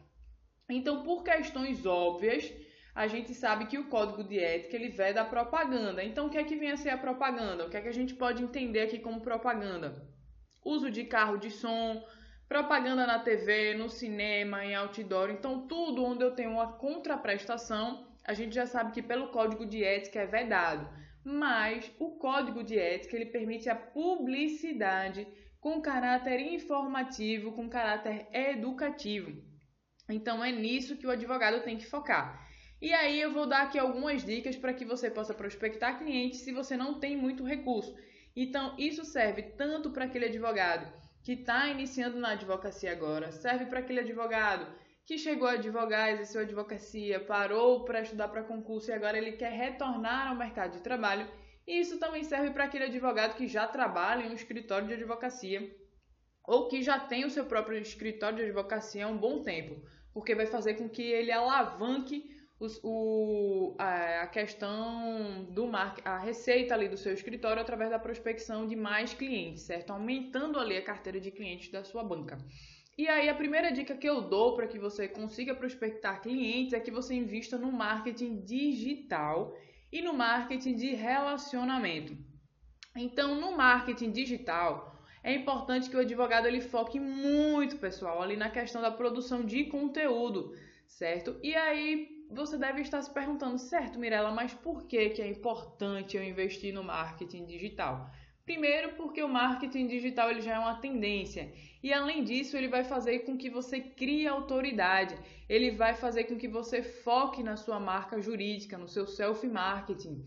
Então, 0.67 1.03
por 1.03 1.23
questões 1.23 1.85
óbvias, 1.85 2.51
a 2.95 3.09
gente 3.09 3.35
sabe 3.35 3.67
que 3.67 3.77
o 3.77 3.89
código 3.89 4.23
de 4.23 4.39
ética 4.39 4.77
ele 4.77 4.89
veda 4.89 5.23
a 5.23 5.25
propaganda. 5.25 6.05
Então, 6.05 6.27
o 6.27 6.31
que 6.31 6.39
é 6.39 6.45
que 6.45 6.55
vem 6.55 6.71
a 6.71 6.77
ser 6.77 6.91
a 6.91 6.99
propaganda? 6.99 7.67
O 7.67 7.71
que 7.71 7.77
é 7.77 7.81
que 7.81 7.89
a 7.89 7.93
gente 7.93 8.15
pode 8.15 8.43
entender 8.43 8.83
aqui 8.83 9.01
como 9.01 9.21
propaganda? 9.21 10.07
Uso 10.65 10.91
de 10.91 11.05
carro 11.05 11.37
de 11.37 11.51
som, 11.51 12.05
propaganda 12.49 13.05
na 13.05 13.19
TV, 13.19 13.75
no 13.75 13.89
cinema, 13.89 14.65
em 14.65 14.77
outdoor. 14.77 15.31
Então, 15.31 15.67
tudo 15.67 16.05
onde 16.05 16.23
eu 16.23 16.37
tenho 16.37 16.53
uma 16.53 16.73
contraprestação, 16.75 18.07
a 18.23 18.33
gente 18.33 18.55
já 18.55 18.65
sabe 18.65 18.93
que 18.93 19.03
pelo 19.03 19.29
código 19.29 19.67
de 19.67 19.83
ética 19.83 20.21
é 20.21 20.27
vedado. 20.27 20.89
Mas 21.25 21.91
o 21.99 22.13
código 22.17 22.63
de 22.63 22.79
ética 22.79 23.17
ele 23.17 23.27
permite 23.27 23.69
a 23.69 23.75
publicidade 23.75 25.27
com 25.61 25.81
caráter 25.81 26.39
informativo, 26.39 27.53
com 27.53 27.69
caráter 27.69 28.29
educativo. 28.33 29.43
Então, 30.09 30.45
é 30.45 30.53
nisso 30.53 30.97
que 30.97 31.07
o 31.07 31.11
advogado 31.11 31.65
tem 31.65 31.77
que 31.77 31.87
focar. 31.87 32.45
E 32.85 32.93
aí 32.93 33.19
eu 33.19 33.33
vou 33.33 33.47
dar 33.47 33.63
aqui 33.63 33.79
algumas 33.79 34.23
dicas 34.23 34.57
para 34.57 34.75
que 34.75 34.85
você 34.85 35.11
possa 35.11 35.33
prospectar 35.33 35.99
clientes 35.99 36.41
se 36.41 36.53
você 36.53 36.77
não 36.77 37.01
tem 37.01 37.17
muito 37.17 37.43
recurso. 37.43 37.97
Então, 38.37 38.75
isso 38.79 39.07
serve 39.07 39.41
tanto 39.43 39.91
para 39.91 40.05
aquele 40.05 40.27
advogado 40.27 40.93
que 41.23 41.33
está 41.33 41.67
iniciando 41.69 42.19
na 42.19 42.33
advocacia 42.33 42.93
agora, 42.93 43.33
serve 43.33 43.65
para 43.65 43.79
aquele 43.79 44.01
advogado 44.01 44.71
que 45.07 45.17
chegou 45.17 45.49
a 45.49 45.53
advogar, 45.53 46.11
exerceu 46.11 46.43
advocacia, 46.43 47.19
parou 47.21 47.87
para 47.87 48.03
estudar 48.03 48.29
para 48.29 48.43
concurso 48.43 48.91
e 48.91 48.93
agora 48.93 49.17
ele 49.17 49.33
quer 49.33 49.53
retornar 49.53 50.29
ao 50.29 50.37
mercado 50.37 50.73
de 50.73 50.83
trabalho. 50.83 51.27
E 51.67 51.81
isso 51.81 51.99
também 51.99 52.23
serve 52.23 52.51
para 52.51 52.65
aquele 52.65 52.85
advogado 52.85 53.35
que 53.35 53.49
já 53.49 53.67
trabalha 53.67 54.27
em 54.27 54.31
um 54.31 54.35
escritório 54.35 54.87
de 54.87 54.93
advocacia 54.93 55.75
ou 56.47 56.69
que 56.69 56.83
já 56.83 57.01
tem 57.01 57.25
o 57.25 57.31
seu 57.31 57.47
próprio 57.47 57.79
escritório 57.79 58.37
de 58.37 58.45
advocacia 58.45 59.07
há 59.07 59.09
um 59.09 59.17
bom 59.17 59.41
tempo, 59.41 59.83
porque 60.13 60.35
vai 60.35 60.45
fazer 60.45 60.75
com 60.75 60.87
que 60.87 61.03
ele 61.03 61.33
alavanque 61.33 62.34
os, 62.65 62.81
o, 62.83 63.75
a, 63.79 64.27
questão 64.27 65.45
do 65.51 65.67
marketing, 65.67 66.09
a 66.09 66.19
receita 66.19 66.75
ali 66.75 66.89
do 66.89 66.97
seu 66.97 67.13
escritório 67.13 67.61
através 67.61 67.91
da 67.91 67.99
prospecção 67.99 68.67
de 68.67 68.75
mais 68.75 69.15
clientes, 69.15 69.63
certo? 69.63 69.91
Aumentando 69.91 70.59
ali 70.59 70.77
a 70.77 70.83
carteira 70.83 71.21
de 71.21 71.31
clientes 71.31 71.71
da 71.71 71.85
sua 71.85 72.03
banca. 72.03 72.39
E 72.97 73.09
aí 73.09 73.29
a 73.29 73.35
primeira 73.35 73.73
dica 73.73 73.97
que 73.97 74.09
eu 74.09 74.21
dou 74.23 74.55
para 74.55 74.67
que 74.67 74.79
você 74.79 75.09
consiga 75.09 75.55
prospectar 75.55 76.23
clientes 76.23 76.73
é 76.73 76.81
que 76.81 76.91
você 76.91 77.15
invista 77.15 77.59
no 77.59 77.73
marketing 77.73 78.41
digital 78.43 79.57
e 79.93 80.01
no 80.01 80.15
marketing 80.15 80.75
de 80.75 80.95
relacionamento. 80.95 82.17
Então, 82.97 83.41
no 83.41 83.57
marketing 83.57 84.13
digital, 84.13 84.95
é 85.23 85.35
importante 85.35 85.91
que 85.91 85.97
o 85.97 86.01
advogado 86.01 86.47
ele 86.47 86.61
foque 86.61 87.01
muito, 87.01 87.79
pessoal, 87.79 88.23
ali 88.23 88.37
na 88.37 88.51
questão 88.51 88.81
da 88.81 88.91
produção 88.91 89.45
de 89.45 89.65
conteúdo, 89.65 90.55
certo? 90.87 91.37
E 91.43 91.55
aí 91.55 92.14
você 92.31 92.57
deve 92.57 92.81
estar 92.81 93.03
se 93.03 93.13
perguntando, 93.13 93.59
certo, 93.59 93.99
Mirella, 93.99 94.31
mas 94.31 94.53
por 94.53 94.87
que, 94.87 95.11
que 95.11 95.23
é 95.23 95.29
importante 95.29 96.17
eu 96.17 96.25
investir 96.25 96.73
no 96.73 96.83
marketing 96.83 97.45
digital? 97.47 98.11
Primeiro, 98.45 98.95
porque 98.95 99.23
o 99.23 99.29
marketing 99.29 99.87
digital 99.87 100.31
ele 100.31 100.43
já 100.43 100.55
é 100.55 100.59
uma 100.59 100.79
tendência 100.79 101.51
e 101.83 101.93
além 101.93 102.23
disso 102.23 102.57
ele 102.57 102.69
vai 102.69 102.85
fazer 102.85 103.21
com 103.21 103.39
que 103.39 103.49
você 103.49 103.81
crie 103.81 104.27
autoridade, 104.27 105.17
ele 105.49 105.71
vai 105.71 105.95
fazer 105.95 106.25
com 106.25 106.37
que 106.37 106.47
você 106.47 106.83
foque 106.83 107.43
na 107.43 107.57
sua 107.57 107.81
marca 107.81 108.21
jurídica, 108.21 108.77
no 108.77 108.87
seu 108.87 109.07
self 109.07 109.47
marketing. 109.47 110.23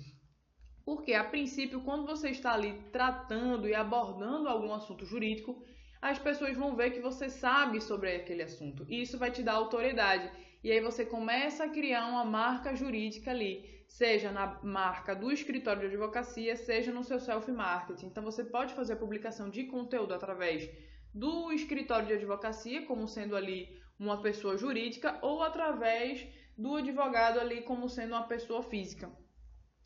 Porque 0.83 1.13
a 1.13 1.23
princípio, 1.23 1.81
quando 1.81 2.07
você 2.07 2.29
está 2.29 2.53
ali 2.53 2.81
tratando 2.91 3.67
e 3.67 3.75
abordando 3.75 4.49
algum 4.49 4.73
assunto 4.73 5.05
jurídico, 5.05 5.63
as 6.01 6.17
pessoas 6.17 6.57
vão 6.57 6.75
ver 6.75 6.91
que 6.91 6.99
você 6.99 7.29
sabe 7.29 7.81
sobre 7.81 8.15
aquele 8.15 8.43
assunto 8.43 8.85
e 8.89 9.01
isso 9.01 9.17
vai 9.17 9.29
te 9.29 9.43
dar 9.43 9.53
autoridade. 9.53 10.31
E 10.67 10.71
aí 10.73 10.81
você 10.81 11.05
começa 11.05 11.63
a 11.63 11.69
criar 11.69 12.07
uma 12.07 12.25
marca 12.25 12.75
jurídica 12.75 13.31
ali, 13.31 13.63
seja 13.87 14.33
na 14.33 14.59
marca 14.61 15.15
do 15.15 15.31
escritório 15.31 15.79
de 15.79 15.87
advocacia, 15.87 16.57
seja 16.57 16.91
no 16.91 17.05
seu 17.05 17.21
self-marketing. 17.21 18.07
Então 18.07 18.21
você 18.21 18.43
pode 18.43 18.73
fazer 18.73 18.91
a 18.91 18.97
publicação 18.97 19.49
de 19.49 19.63
conteúdo 19.63 20.13
através 20.13 20.69
do 21.13 21.53
escritório 21.53 22.07
de 22.07 22.15
advocacia, 22.15 22.85
como 22.85 23.07
sendo 23.07 23.33
ali 23.37 23.79
uma 23.97 24.21
pessoa 24.21 24.57
jurídica, 24.57 25.17
ou 25.21 25.41
através 25.41 26.27
do 26.57 26.75
advogado 26.75 27.39
ali 27.39 27.61
como 27.61 27.87
sendo 27.87 28.11
uma 28.11 28.27
pessoa 28.27 28.61
física, 28.61 29.09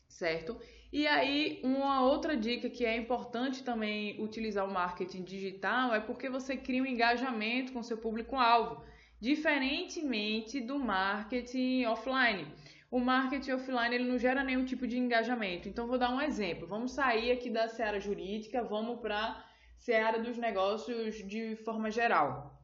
certo? 0.08 0.58
E 0.92 1.06
aí, 1.06 1.60
uma 1.62 2.02
outra 2.02 2.36
dica 2.36 2.68
que 2.68 2.84
é 2.84 2.96
importante 2.96 3.62
também 3.62 4.20
utilizar 4.20 4.68
o 4.68 4.74
marketing 4.74 5.22
digital 5.22 5.94
é 5.94 6.00
porque 6.00 6.28
você 6.28 6.56
cria 6.56 6.82
um 6.82 6.86
engajamento 6.86 7.72
com 7.72 7.84
seu 7.84 7.98
público-alvo 7.98 8.90
diferentemente 9.22 10.60
do 10.60 10.80
marketing 10.80 11.84
offline. 11.84 12.44
O 12.90 12.98
marketing 12.98 13.52
offline 13.52 13.94
ele 13.94 14.10
não 14.10 14.18
gera 14.18 14.42
nenhum 14.42 14.64
tipo 14.64 14.84
de 14.84 14.98
engajamento. 14.98 15.68
Então 15.68 15.86
vou 15.86 15.96
dar 15.96 16.10
um 16.10 16.20
exemplo. 16.20 16.66
Vamos 16.66 16.90
sair 16.90 17.30
aqui 17.30 17.48
da 17.48 17.68
seara 17.68 18.00
jurídica, 18.00 18.64
vamos 18.64 18.98
para 18.98 19.40
seara 19.78 20.18
dos 20.18 20.36
negócios 20.36 21.14
de 21.28 21.54
forma 21.64 21.88
geral. 21.88 22.60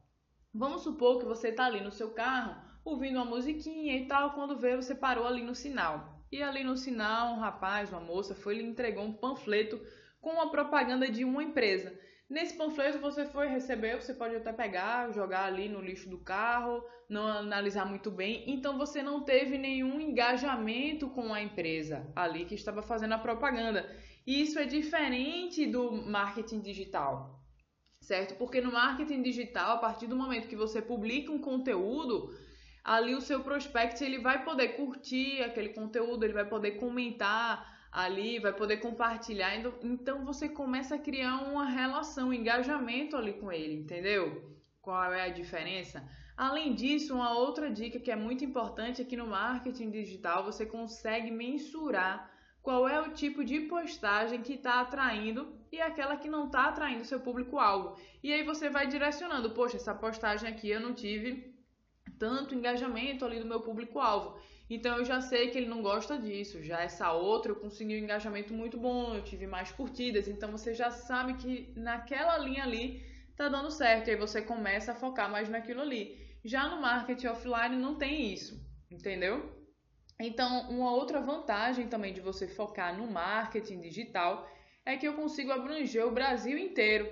Vamos 0.53 0.81
supor 0.81 1.19
que 1.19 1.25
você 1.25 1.47
está 1.47 1.65
ali 1.65 1.79
no 1.79 1.93
seu 1.93 2.11
carro, 2.11 2.61
ouvindo 2.83 3.15
uma 3.15 3.25
musiquinha 3.25 3.95
e 3.95 4.05
tal, 4.05 4.31
quando 4.31 4.59
vê 4.59 4.75
você 4.75 4.93
parou 4.93 5.25
ali 5.25 5.41
no 5.41 5.55
sinal. 5.55 6.25
E 6.29 6.43
ali 6.43 6.61
no 6.61 6.75
sinal, 6.75 7.35
um 7.35 7.39
rapaz, 7.39 7.89
uma 7.89 8.01
moça, 8.01 8.35
foi 8.35 8.55
e 8.55 8.57
lhe 8.57 8.67
entregou 8.67 9.05
um 9.05 9.13
panfleto 9.13 9.79
com 10.19 10.31
uma 10.31 10.51
propaganda 10.51 11.09
de 11.09 11.23
uma 11.23 11.41
empresa. 11.41 11.97
Nesse 12.29 12.55
panfleto 12.55 12.99
você 12.99 13.25
foi 13.25 13.47
receber, 13.47 13.99
você 13.99 14.13
pode 14.13 14.35
até 14.35 14.53
pegar, 14.53 15.11
jogar 15.11 15.45
ali 15.45 15.67
no 15.67 15.81
lixo 15.81 16.07
do 16.07 16.19
carro, 16.19 16.85
não 17.09 17.25
analisar 17.25 17.85
muito 17.85 18.11
bem. 18.11 18.43
Então 18.45 18.77
você 18.77 19.01
não 19.01 19.23
teve 19.23 19.57
nenhum 19.57 19.99
engajamento 19.99 21.09
com 21.09 21.33
a 21.33 21.41
empresa 21.41 22.07
ali 22.15 22.45
que 22.45 22.53
estava 22.53 22.83
fazendo 22.83 23.13
a 23.13 23.17
propaganda. 23.17 23.89
E 24.27 24.43
isso 24.43 24.59
é 24.59 24.65
diferente 24.65 25.65
do 25.65 25.91
marketing 25.91 26.59
digital, 26.59 27.41
certo? 27.99 28.35
Porque 28.35 28.61
no 28.61 28.71
marketing 28.71 29.23
digital, 29.23 29.77
a 29.77 29.79
partir 29.79 30.05
do 30.05 30.15
momento 30.15 30.47
que 30.47 30.55
você 30.55 30.83
publica 30.83 31.31
um 31.31 31.39
conteúdo, 31.39 32.31
ali 32.83 33.15
o 33.15 33.21
seu 33.21 33.39
prospect 33.39 34.03
ele 34.03 34.19
vai 34.19 34.43
poder 34.43 34.75
curtir 34.75 35.41
aquele 35.41 35.69
conteúdo, 35.69 36.23
ele 36.25 36.33
vai 36.33 36.45
poder 36.45 36.73
comentar 36.73 37.78
ali, 37.91 38.39
vai 38.39 38.53
poder 38.53 38.77
compartilhar. 38.77 39.55
Então 39.83 40.23
você 40.23 40.47
começa 40.47 40.95
a 40.95 40.99
criar 40.99 41.37
uma 41.37 41.65
relação, 41.65 42.29
um 42.29 42.33
engajamento 42.33 43.15
ali 43.15 43.33
com 43.33 43.51
ele, 43.51 43.73
entendeu? 43.73 44.55
Qual 44.81 45.13
é 45.13 45.23
a 45.23 45.29
diferença? 45.29 46.07
Além 46.35 46.73
disso, 46.73 47.15
uma 47.15 47.33
outra 47.33 47.69
dica 47.69 47.99
que 47.99 48.11
é 48.11 48.15
muito 48.15 48.45
importante 48.45 49.01
aqui 49.01 49.17
no 49.17 49.27
marketing 49.27 49.89
digital, 49.91 50.45
você 50.45 50.65
consegue 50.65 51.29
mensurar 51.31 52.31
qual 52.61 52.87
é 52.87 52.99
o 53.01 53.11
tipo 53.11 53.43
de 53.43 53.61
postagem 53.61 54.41
que 54.41 54.53
está 54.53 54.79
atraindo 54.79 55.53
e 55.71 55.81
aquela 55.81 56.15
que 56.15 56.29
não 56.29 56.45
está 56.45 56.65
atraindo 56.69 57.03
seu 57.03 57.19
público-alvo. 57.19 57.97
E 58.23 58.31
aí 58.31 58.43
você 58.43 58.69
vai 58.69 58.87
direcionando, 58.87 59.51
poxa, 59.51 59.77
essa 59.77 59.93
postagem 59.93 60.49
aqui 60.49 60.69
eu 60.69 60.79
não 60.79 60.93
tive 60.93 61.53
tanto 62.17 62.55
engajamento 62.55 63.25
ali 63.25 63.39
do 63.39 63.45
meu 63.45 63.61
público-alvo. 63.61 64.39
Então 64.69 64.97
eu 64.97 65.05
já 65.05 65.19
sei 65.19 65.49
que 65.49 65.57
ele 65.57 65.67
não 65.67 65.81
gosta 65.81 66.17
disso. 66.17 66.61
Já 66.63 66.81
essa 66.81 67.11
outra 67.11 67.51
eu 67.51 67.55
consegui 67.55 67.95
um 67.95 68.03
engajamento 68.03 68.53
muito 68.53 68.77
bom, 68.77 69.15
eu 69.15 69.23
tive 69.23 69.47
mais 69.47 69.71
curtidas. 69.71 70.27
Então 70.27 70.51
você 70.51 70.73
já 70.73 70.91
sabe 70.91 71.33
que 71.35 71.73
naquela 71.75 72.37
linha 72.37 72.63
ali 72.63 73.03
tá 73.35 73.49
dando 73.49 73.71
certo. 73.71 74.07
E 74.07 74.11
aí 74.11 74.17
você 74.17 74.41
começa 74.41 74.91
a 74.91 74.95
focar 74.95 75.29
mais 75.31 75.49
naquilo 75.49 75.81
ali. 75.81 76.17
Já 76.45 76.67
no 76.67 76.81
marketing 76.81 77.27
offline 77.27 77.75
não 77.75 77.95
tem 77.95 78.31
isso, 78.31 78.61
entendeu? 78.91 79.57
Então, 80.19 80.69
uma 80.69 80.91
outra 80.91 81.21
vantagem 81.21 81.87
também 81.87 82.13
de 82.13 82.19
você 82.19 82.45
focar 82.47 82.95
no 82.97 83.09
marketing 83.09 83.79
digital 83.79 84.49
é 84.85 84.97
que 84.97 85.07
eu 85.07 85.13
consigo 85.13 85.51
abranger 85.51 86.05
o 86.05 86.11
Brasil 86.11 86.57
inteiro. 86.57 87.09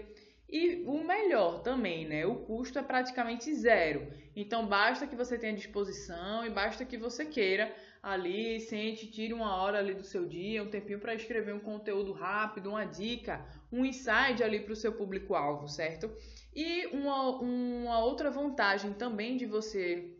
E 0.49 0.83
o 0.85 1.03
melhor 1.03 1.61
também, 1.61 2.07
né? 2.07 2.25
O 2.25 2.35
custo 2.35 2.79
é 2.79 2.83
praticamente 2.83 3.53
zero. 3.53 4.07
Então 4.35 4.65
basta 4.65 5.05
que 5.05 5.15
você 5.15 5.37
tenha 5.37 5.53
disposição 5.53 6.45
e 6.45 6.49
basta 6.49 6.85
que 6.85 6.97
você 6.97 7.25
queira 7.25 7.75
ali, 8.01 8.61
sente, 8.61 9.11
tire 9.11 9.33
uma 9.33 9.57
hora 9.57 9.79
ali 9.79 9.93
do 9.93 10.05
seu 10.05 10.25
dia, 10.25 10.63
um 10.63 10.69
tempinho 10.69 10.99
para 10.99 11.13
escrever 11.13 11.53
um 11.53 11.59
conteúdo 11.59 12.13
rápido, 12.13 12.69
uma 12.69 12.85
dica, 12.85 13.45
um 13.69 13.83
insight 13.83 14.41
ali 14.41 14.61
para 14.61 14.71
o 14.71 14.75
seu 14.75 14.93
público-alvo, 14.93 15.67
certo? 15.67 16.09
E 16.55 16.87
uma, 16.87 17.41
uma 17.41 17.99
outra 17.99 18.31
vantagem 18.31 18.93
também 18.93 19.35
de 19.35 19.45
você 19.45 20.15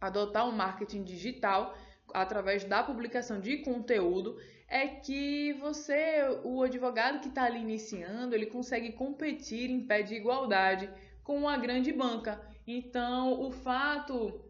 adotar 0.00 0.48
um 0.48 0.52
marketing 0.52 1.02
digital 1.02 1.76
através 2.14 2.64
da 2.64 2.82
publicação 2.82 3.40
de 3.40 3.58
conteúdo 3.58 4.38
é 4.68 4.86
que 4.86 5.54
você, 5.54 6.24
o 6.44 6.62
advogado 6.62 7.20
que 7.20 7.28
está 7.28 7.44
ali 7.44 7.60
iniciando, 7.60 8.34
ele 8.34 8.46
consegue 8.46 8.92
competir 8.92 9.70
em 9.70 9.86
pé 9.86 10.02
de 10.02 10.14
igualdade 10.14 10.88
com 11.24 11.36
uma 11.38 11.56
grande 11.56 11.92
banca. 11.92 12.40
Então, 12.66 13.40
o 13.40 13.50
fato 13.50 14.44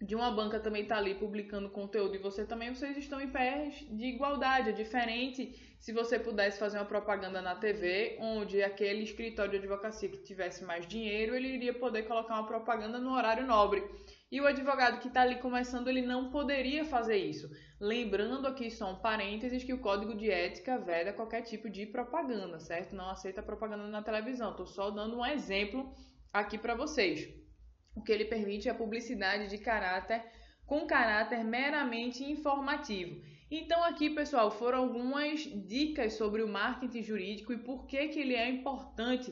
de 0.00 0.16
uma 0.16 0.30
banca 0.30 0.58
também 0.58 0.82
estar 0.82 0.96
tá 0.96 1.00
ali 1.00 1.14
publicando 1.14 1.70
conteúdo 1.70 2.16
e 2.16 2.18
você 2.18 2.44
também, 2.44 2.74
vocês 2.74 2.96
estão 2.96 3.20
em 3.20 3.28
pé 3.28 3.70
de 3.90 4.06
igualdade. 4.06 4.70
É 4.70 4.72
diferente 4.72 5.54
se 5.78 5.92
você 5.92 6.18
pudesse 6.18 6.58
fazer 6.58 6.78
uma 6.78 6.86
propaganda 6.86 7.42
na 7.42 7.54
TV, 7.54 8.16
onde 8.20 8.62
aquele 8.62 9.02
escritório 9.02 9.50
de 9.50 9.58
advocacia 9.58 10.08
que 10.08 10.18
tivesse 10.18 10.64
mais 10.64 10.86
dinheiro, 10.86 11.34
ele 11.36 11.48
iria 11.48 11.74
poder 11.74 12.04
colocar 12.04 12.34
uma 12.34 12.46
propaganda 12.46 12.98
no 12.98 13.12
horário 13.12 13.46
nobre. 13.46 13.84
E 14.32 14.40
o 14.40 14.46
advogado 14.46 14.98
que 14.98 15.08
está 15.08 15.20
ali 15.20 15.36
começando, 15.36 15.88
ele 15.88 16.00
não 16.00 16.30
poderia 16.30 16.86
fazer 16.86 17.18
isso. 17.18 17.50
Lembrando 17.78 18.48
aqui 18.48 18.70
só 18.70 18.90
um 18.90 18.98
parênteses 18.98 19.62
que 19.62 19.74
o 19.74 19.78
código 19.78 20.14
de 20.14 20.30
ética 20.30 20.78
veda 20.78 21.12
qualquer 21.12 21.42
tipo 21.42 21.68
de 21.68 21.84
propaganda, 21.84 22.58
certo? 22.58 22.96
Não 22.96 23.10
aceita 23.10 23.42
propaganda 23.42 23.86
na 23.88 24.02
televisão. 24.02 24.52
Estou 24.52 24.64
só 24.64 24.90
dando 24.90 25.18
um 25.18 25.26
exemplo 25.26 25.94
aqui 26.32 26.56
para 26.56 26.74
vocês. 26.74 27.28
O 27.94 28.02
que 28.02 28.10
ele 28.10 28.24
permite 28.24 28.68
é 28.68 28.72
a 28.72 28.74
publicidade 28.74 29.50
de 29.50 29.58
caráter 29.58 30.24
com 30.64 30.86
caráter 30.86 31.44
meramente 31.44 32.24
informativo. 32.24 33.20
Então 33.50 33.84
aqui, 33.84 34.08
pessoal, 34.08 34.50
foram 34.50 34.78
algumas 34.78 35.40
dicas 35.40 36.14
sobre 36.14 36.42
o 36.42 36.48
marketing 36.48 37.02
jurídico 37.02 37.52
e 37.52 37.58
por 37.58 37.84
que, 37.86 38.08
que 38.08 38.20
ele 38.20 38.34
é 38.34 38.48
importante 38.48 39.30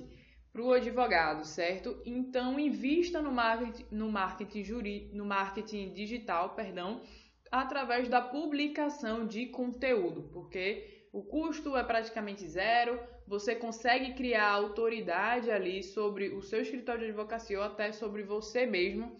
para 0.52 0.62
o 0.62 0.73
advogado, 0.73 1.45
certo? 1.45 2.02
Então, 2.04 2.59
invista 2.59 3.23
no 3.23 3.30
marketing, 3.30 3.87
no 3.90 4.11
marketing, 4.11 4.64
juri, 4.64 5.11
no 5.12 5.25
marketing 5.25 5.92
digital, 5.92 6.54
perdão, 6.54 7.02
através 7.50 8.09
da 8.09 8.21
publicação 8.21 9.26
de 9.26 9.47
conteúdo, 9.47 10.28
porque 10.33 11.07
o 11.12 11.23
custo 11.23 11.76
é 11.76 11.83
praticamente 11.83 12.47
zero, 12.47 13.00
você 13.26 13.54
consegue 13.54 14.14
criar 14.14 14.50
autoridade 14.50 15.50
ali 15.50 15.83
sobre 15.83 16.30
o 16.30 16.42
seu 16.42 16.62
escritório 16.62 17.02
de 17.02 17.09
advocacia 17.09 17.59
ou 17.59 17.64
até 17.64 17.92
sobre 17.92 18.23
você 18.23 18.66
mesmo. 18.66 19.16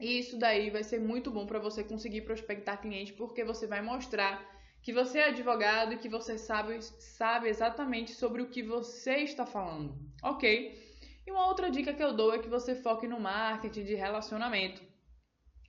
E 0.00 0.18
isso 0.18 0.38
daí 0.38 0.70
vai 0.70 0.84
ser 0.84 1.00
muito 1.00 1.30
bom 1.30 1.46
para 1.46 1.58
você 1.58 1.82
conseguir 1.82 2.22
prospectar 2.22 2.80
cliente, 2.80 3.12
porque 3.12 3.44
você 3.44 3.66
vai 3.66 3.82
mostrar 3.82 4.57
que 4.82 4.92
você 4.92 5.18
é 5.18 5.28
advogado 5.28 5.92
e 5.92 5.98
que 5.98 6.08
você 6.08 6.38
sabe, 6.38 6.80
sabe 6.82 7.48
exatamente 7.48 8.12
sobre 8.12 8.42
o 8.42 8.48
que 8.48 8.62
você 8.62 9.18
está 9.18 9.44
falando, 9.44 9.98
ok? 10.22 10.86
E 11.26 11.30
uma 11.30 11.46
outra 11.46 11.70
dica 11.70 11.92
que 11.92 12.02
eu 12.02 12.14
dou 12.14 12.32
é 12.32 12.38
que 12.38 12.48
você 12.48 12.74
foque 12.74 13.06
no 13.06 13.20
marketing 13.20 13.84
de 13.84 13.94
relacionamento. 13.94 14.82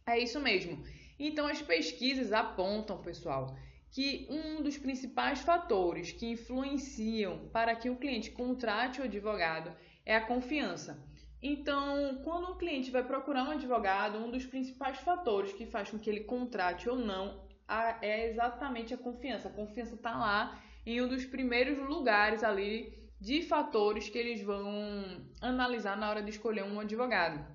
É 0.05 0.17
isso 0.17 0.39
mesmo. 0.39 0.83
Então 1.19 1.47
as 1.47 1.61
pesquisas 1.61 2.31
apontam, 2.31 3.01
pessoal, 3.01 3.57
que 3.91 4.27
um 4.29 4.61
dos 4.61 4.77
principais 4.77 5.41
fatores 5.41 6.11
que 6.11 6.27
influenciam 6.27 7.49
para 7.49 7.75
que 7.75 7.89
o 7.89 7.97
cliente 7.97 8.31
contrate 8.31 9.01
o 9.01 9.03
advogado 9.03 9.75
é 10.05 10.15
a 10.15 10.25
confiança. 10.25 11.03
Então, 11.41 12.21
quando 12.23 12.51
um 12.51 12.57
cliente 12.57 12.91
vai 12.91 13.03
procurar 13.03 13.43
um 13.43 13.51
advogado, 13.51 14.17
um 14.17 14.29
dos 14.29 14.45
principais 14.45 14.99
fatores 14.99 15.53
que 15.53 15.65
faz 15.65 15.89
com 15.89 15.97
que 15.97 16.09
ele 16.09 16.21
contrate 16.21 16.89
ou 16.89 16.97
não 16.97 17.48
é 18.01 18.29
exatamente 18.29 18.93
a 18.93 18.97
confiança. 18.97 19.47
A 19.47 19.51
confiança 19.51 19.95
está 19.95 20.17
lá 20.17 20.59
em 20.85 21.01
um 21.01 21.07
dos 21.07 21.25
primeiros 21.25 21.77
lugares 21.77 22.43
ali 22.43 22.97
de 23.19 23.41
fatores 23.43 24.09
que 24.09 24.17
eles 24.17 24.41
vão 24.41 25.25
analisar 25.41 25.97
na 25.97 26.09
hora 26.09 26.21
de 26.23 26.31
escolher 26.31 26.63
um 26.63 26.79
advogado. 26.79 27.45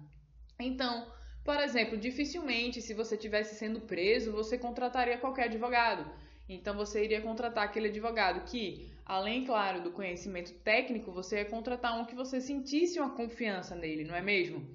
Então, 0.60 1.10
por 1.44 1.58
exemplo, 1.60 1.96
dificilmente, 1.96 2.80
se 2.80 2.94
você 2.94 3.16
tivesse 3.16 3.54
sendo 3.56 3.80
preso, 3.80 4.32
você 4.32 4.56
contrataria 4.56 5.18
qualquer 5.18 5.44
advogado. 5.44 6.10
Então, 6.48 6.76
você 6.76 7.04
iria 7.04 7.22
contratar 7.22 7.64
aquele 7.64 7.88
advogado 7.88 8.44
que 8.44 8.92
além, 9.04 9.44
claro, 9.44 9.82
do 9.82 9.90
conhecimento 9.90 10.52
técnico, 10.60 11.12
você 11.12 11.38
ia 11.38 11.44
contratar 11.44 11.98
um 11.98 12.04
que 12.04 12.14
você 12.14 12.40
sentisse 12.40 12.98
uma 12.98 13.10
confiança 13.10 13.74
nele, 13.74 14.04
não 14.04 14.14
é 14.14 14.22
mesmo? 14.22 14.66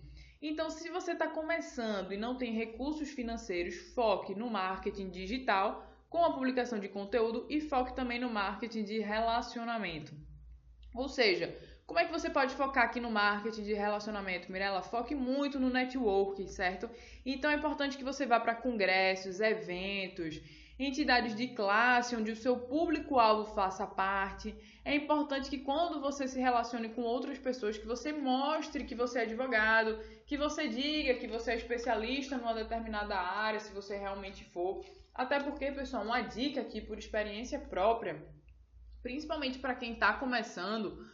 Então, 0.42 0.70
se 0.70 0.90
você 0.90 1.12
está 1.12 1.28
começando 1.28 2.14
e 2.14 2.18
não 2.18 2.36
tem 2.36 2.54
recursos 2.54 3.10
financeiros, 3.10 3.76
foque 3.94 4.34
no 4.34 4.50
marketing 4.50 5.10
digital 5.10 5.86
com 6.10 6.24
a 6.24 6.34
publicação 6.34 6.80
de 6.80 6.88
conteúdo 6.88 7.46
e 7.50 7.60
foque 7.60 7.94
também 7.94 8.20
no 8.20 8.30
marketing 8.30 8.84
de 8.84 9.00
relacionamento. 9.00 10.14
Ou 10.96 11.10
seja, 11.10 11.54
como 11.86 12.00
é 12.00 12.06
que 12.06 12.12
você 12.12 12.30
pode 12.30 12.56
focar 12.56 12.86
aqui 12.86 13.00
no 13.00 13.12
marketing 13.12 13.64
de 13.64 13.74
relacionamento, 13.74 14.52
Mirella? 14.52 14.82
Foque 14.82 15.14
muito 15.14 15.60
no 15.60 15.70
networking, 15.70 16.48
certo? 16.48 16.90
Então 17.26 17.52
é 17.52 17.56
importante 17.56 17.98
que 17.98 18.04
você 18.04 18.26
vá 18.26 18.40
para 18.40 18.56
congressos, 18.56 19.40
eventos, 19.40 20.40
entidades 20.80 21.36
de 21.36 21.50
classe 21.50 22.16
onde 22.16 22.32
o 22.32 22.36
seu 22.36 22.58
público-alvo 22.58 23.54
faça 23.54 23.86
parte. 23.86 24.56
É 24.86 24.96
importante 24.96 25.50
que 25.50 25.58
quando 25.58 26.00
você 26.00 26.26
se 26.26 26.40
relacione 26.40 26.90
com 26.90 27.02
outras 27.02 27.38
pessoas, 27.38 27.78
que 27.78 27.86
você 27.86 28.14
mostre 28.14 28.86
que 28.86 28.96
você 28.96 29.20
é 29.20 29.22
advogado, 29.24 30.00
que 30.26 30.38
você 30.38 30.70
diga 30.70 31.16
que 31.16 31.28
você 31.28 31.52
é 31.52 31.58
especialista 31.58 32.38
numa 32.38 32.54
determinada 32.54 33.16
área, 33.16 33.60
se 33.60 33.74
você 33.74 33.98
realmente 33.98 34.46
for. 34.46 34.86
Até 35.14 35.38
porque, 35.42 35.70
pessoal, 35.72 36.06
uma 36.06 36.22
dica 36.22 36.62
aqui 36.62 36.80
por 36.80 36.98
experiência 36.98 37.60
própria, 37.60 38.26
principalmente 39.04 39.60
para 39.60 39.76
quem 39.76 39.94
está 39.94 40.14
começando, 40.14 41.06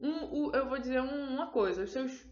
um, 0.00 0.50
eu 0.52 0.68
vou 0.68 0.80
dizer 0.80 1.00
uma 1.00 1.46
coisa: 1.46 1.84
os 1.84 1.92
seus 1.92 2.26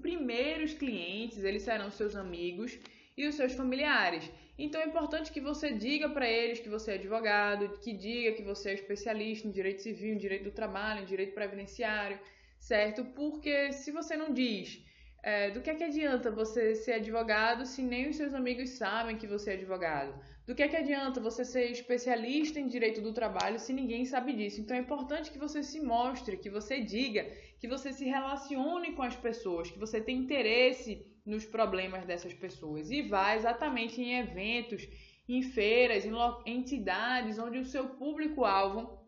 primeiros 0.00 0.72
clientes, 0.72 1.44
eles 1.44 1.62
serão 1.62 1.90
seus 1.90 2.16
amigos 2.16 2.78
e 3.16 3.26
os 3.28 3.34
seus 3.34 3.52
familiares. 3.52 4.30
Então 4.58 4.80
é 4.80 4.86
importante 4.86 5.30
que 5.30 5.40
você 5.40 5.72
diga 5.72 6.08
para 6.08 6.28
eles 6.28 6.60
que 6.60 6.68
você 6.68 6.92
é 6.92 6.94
advogado, 6.94 7.78
que 7.78 7.92
diga 7.92 8.32
que 8.32 8.42
você 8.42 8.70
é 8.70 8.74
especialista 8.74 9.46
em 9.46 9.50
direito 9.50 9.82
civil, 9.82 10.14
em 10.14 10.18
direito 10.18 10.44
do 10.44 10.50
trabalho, 10.50 11.02
em 11.02 11.04
direito 11.04 11.34
previdenciário, 11.34 12.18
certo? 12.58 13.04
Porque 13.04 13.72
se 13.72 13.90
você 13.90 14.16
não 14.16 14.32
diz, 14.32 14.82
é, 15.22 15.50
do 15.50 15.60
que 15.60 15.68
é 15.68 15.74
que 15.74 15.84
adianta 15.84 16.30
você 16.30 16.74
ser 16.74 16.94
advogado 16.94 17.66
se 17.66 17.82
nem 17.82 18.08
os 18.08 18.16
seus 18.16 18.32
amigos 18.32 18.70
sabem 18.70 19.18
que 19.18 19.26
você 19.26 19.50
é 19.50 19.54
advogado? 19.54 20.18
Do 20.46 20.54
que 20.54 20.62
é 20.62 20.68
que 20.68 20.76
adianta 20.76 21.20
você 21.20 21.44
ser 21.44 21.70
especialista 21.72 22.60
em 22.60 22.68
direito 22.68 23.00
do 23.02 23.12
trabalho 23.12 23.58
se 23.58 23.72
ninguém 23.72 24.04
sabe 24.06 24.32
disso? 24.32 24.60
Então 24.60 24.76
é 24.76 24.80
importante 24.80 25.30
que 25.30 25.38
você 25.38 25.62
se 25.62 25.80
mostre, 25.80 26.36
que 26.36 26.48
você 26.48 26.80
diga, 26.80 27.28
que 27.58 27.66
você 27.66 27.92
se 27.92 28.04
relacione 28.04 28.92
com 28.92 29.02
as 29.02 29.16
pessoas, 29.16 29.70
que 29.70 29.78
você 29.78 30.00
tem 30.00 30.16
interesse 30.16 31.04
nos 31.26 31.44
problemas 31.44 32.06
dessas 32.06 32.32
pessoas 32.32 32.90
e 32.90 33.02
vá 33.02 33.34
exatamente 33.34 34.00
em 34.00 34.18
eventos, 34.18 34.88
em 35.28 35.42
feiras, 35.42 36.04
em 36.06 36.12
entidades 36.46 37.38
onde 37.38 37.58
o 37.58 37.64
seu 37.64 37.88
público-alvo 37.88 39.04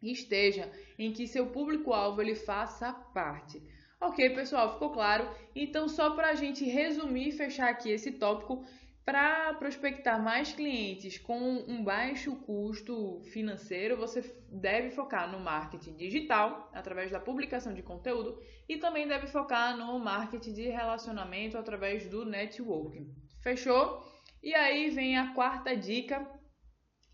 esteja, 0.00 0.70
em 0.98 1.12
que 1.12 1.26
seu 1.26 1.46
público-alvo 1.46 2.22
ele 2.22 2.36
faça 2.36 2.92
parte. 2.92 3.60
Ok, 4.00 4.30
pessoal, 4.30 4.74
ficou 4.74 4.90
claro? 4.90 5.28
Então, 5.54 5.88
só 5.88 6.10
para 6.10 6.28
a 6.28 6.34
gente 6.34 6.64
resumir 6.64 7.28
e 7.28 7.32
fechar 7.32 7.68
aqui 7.68 7.90
esse 7.90 8.12
tópico, 8.12 8.64
para 9.06 9.54
prospectar 9.54 10.20
mais 10.20 10.52
clientes 10.52 11.16
com 11.16 11.38
um 11.68 11.84
baixo 11.84 12.34
custo 12.40 13.22
financeiro, 13.32 13.96
você 13.96 14.20
deve 14.50 14.90
focar 14.90 15.30
no 15.30 15.38
marketing 15.38 15.94
digital, 15.94 16.68
através 16.74 17.12
da 17.12 17.20
publicação 17.20 17.72
de 17.72 17.84
conteúdo, 17.84 18.36
e 18.68 18.78
também 18.78 19.06
deve 19.06 19.28
focar 19.28 19.76
no 19.76 19.96
marketing 20.00 20.52
de 20.54 20.68
relacionamento 20.68 21.56
através 21.56 22.08
do 22.08 22.24
networking. 22.24 23.14
Fechou? 23.44 24.02
E 24.42 24.52
aí 24.52 24.90
vem 24.90 25.16
a 25.16 25.32
quarta 25.34 25.76
dica, 25.76 26.28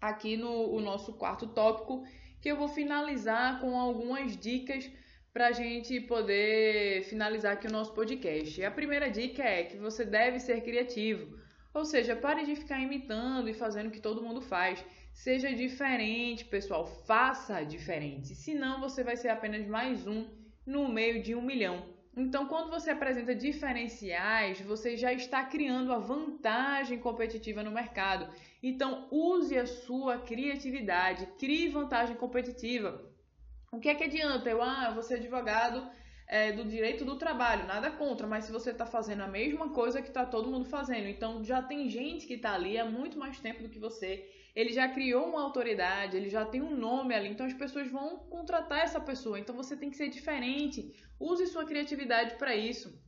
aqui 0.01 0.35
no 0.35 0.81
nosso 0.81 1.13
quarto 1.19 1.47
tópico, 1.49 2.05
que 2.41 2.51
eu 2.51 2.57
vou 2.57 2.69
finalizar 2.69 3.61
com 3.61 3.79
algumas 3.79 4.35
dicas 4.35 4.91
para 5.31 5.49
a 5.49 5.53
gente 5.53 6.01
poder 6.01 7.03
finalizar 7.05 7.53
aqui 7.53 7.67
o 7.67 7.71
nosso 7.71 7.93
podcast. 7.93 8.65
A 8.65 8.71
primeira 8.71 9.11
dica 9.11 9.43
é 9.43 9.65
que 9.65 9.77
você 9.77 10.07
deve 10.07 10.41
ser 10.41 10.63
criativo. 10.63 11.42
Ou 11.75 11.85
seja, 11.85 12.15
pare 12.15 12.45
de 12.45 12.55
ficar 12.55 12.81
imitando 12.81 13.49
e 13.49 13.55
fazendo 13.55 13.89
o 13.89 13.91
que 13.91 14.01
todo 14.01 14.23
mundo 14.23 14.41
faz. 14.41 14.85
Seja 15.13 15.53
diferente, 15.53 16.45
pessoal, 16.45 16.87
faça 16.87 17.63
diferente. 17.65 18.35
Senão 18.35 18.81
você 18.81 19.03
vai 19.03 19.17
ser 19.17 19.29
apenas 19.29 19.67
mais 19.67 20.07
um 20.07 20.27
no 20.67 20.89
meio 20.89 21.23
de 21.23 21.35
um 21.35 21.43
milhão. 21.43 21.87
Então, 22.15 22.47
quando 22.47 22.71
você 22.71 22.91
apresenta 22.91 23.35
diferenciais, 23.35 24.61
você 24.61 24.99
já 24.99 25.13
está 25.15 25.45
criando 25.45 25.93
a 25.95 25.99
vantagem 25.99 26.99
competitiva 26.99 27.63
no 27.63 27.71
mercado. 27.71 28.31
Então, 28.63 29.09
use 29.11 29.57
a 29.57 29.67
sua 29.67 30.19
criatividade, 30.19 31.27
crie 31.39 31.69
vantagem 31.69 32.15
competitiva. 32.17 33.11
O 33.73 33.81
que 33.81 33.89
é 33.89 33.95
que 33.95 34.05
adianta? 34.05 34.51
Eu, 34.51 34.63
ah, 34.63 34.89
eu 34.89 34.95
vou 34.95 35.03
ser 35.03 35.15
advogado 35.15 35.91
é, 36.33 36.51
do 36.51 36.65
direito 36.65 37.05
do 37.05 37.17
trabalho, 37.17 37.67
nada 37.67 37.91
contra, 37.91 38.27
mas 38.27 38.47
se 38.47 38.53
você 38.53 38.71
está 38.71 38.87
fazendo 38.87 39.21
a 39.21 39.29
mesma 39.29 39.69
coisa 39.69 40.01
que 40.01 40.09
está 40.09 40.25
todo 40.25 40.51
mundo 40.51 40.65
fazendo, 40.65 41.07
então 41.07 41.45
já 41.45 41.61
tem 41.61 41.91
gente 41.91 42.27
que 42.27 42.33
está 42.33 42.55
ali 42.55 42.79
há 42.79 42.87
muito 42.87 43.19
mais 43.19 43.39
tempo 43.39 43.63
do 43.63 43.69
que 43.69 43.79
você, 43.79 44.27
ele 44.57 44.73
já 44.73 44.89
criou 44.89 45.27
uma 45.27 45.43
autoridade, 45.43 46.17
ele 46.17 46.31
já 46.31 46.47
tem 46.47 46.63
um 46.63 46.75
nome 46.75 47.15
ali, 47.15 47.29
então 47.29 47.45
as 47.45 47.53
pessoas 47.53 47.91
vão 47.91 48.17
contratar 48.31 48.79
essa 48.79 48.99
pessoa, 48.99 49.39
então 49.39 49.55
você 49.55 49.77
tem 49.77 49.91
que 49.91 49.97
ser 49.99 50.09
diferente, 50.09 50.91
use 51.21 51.47
sua 51.49 51.67
criatividade 51.67 52.37
para 52.37 52.57
isso. 52.57 52.99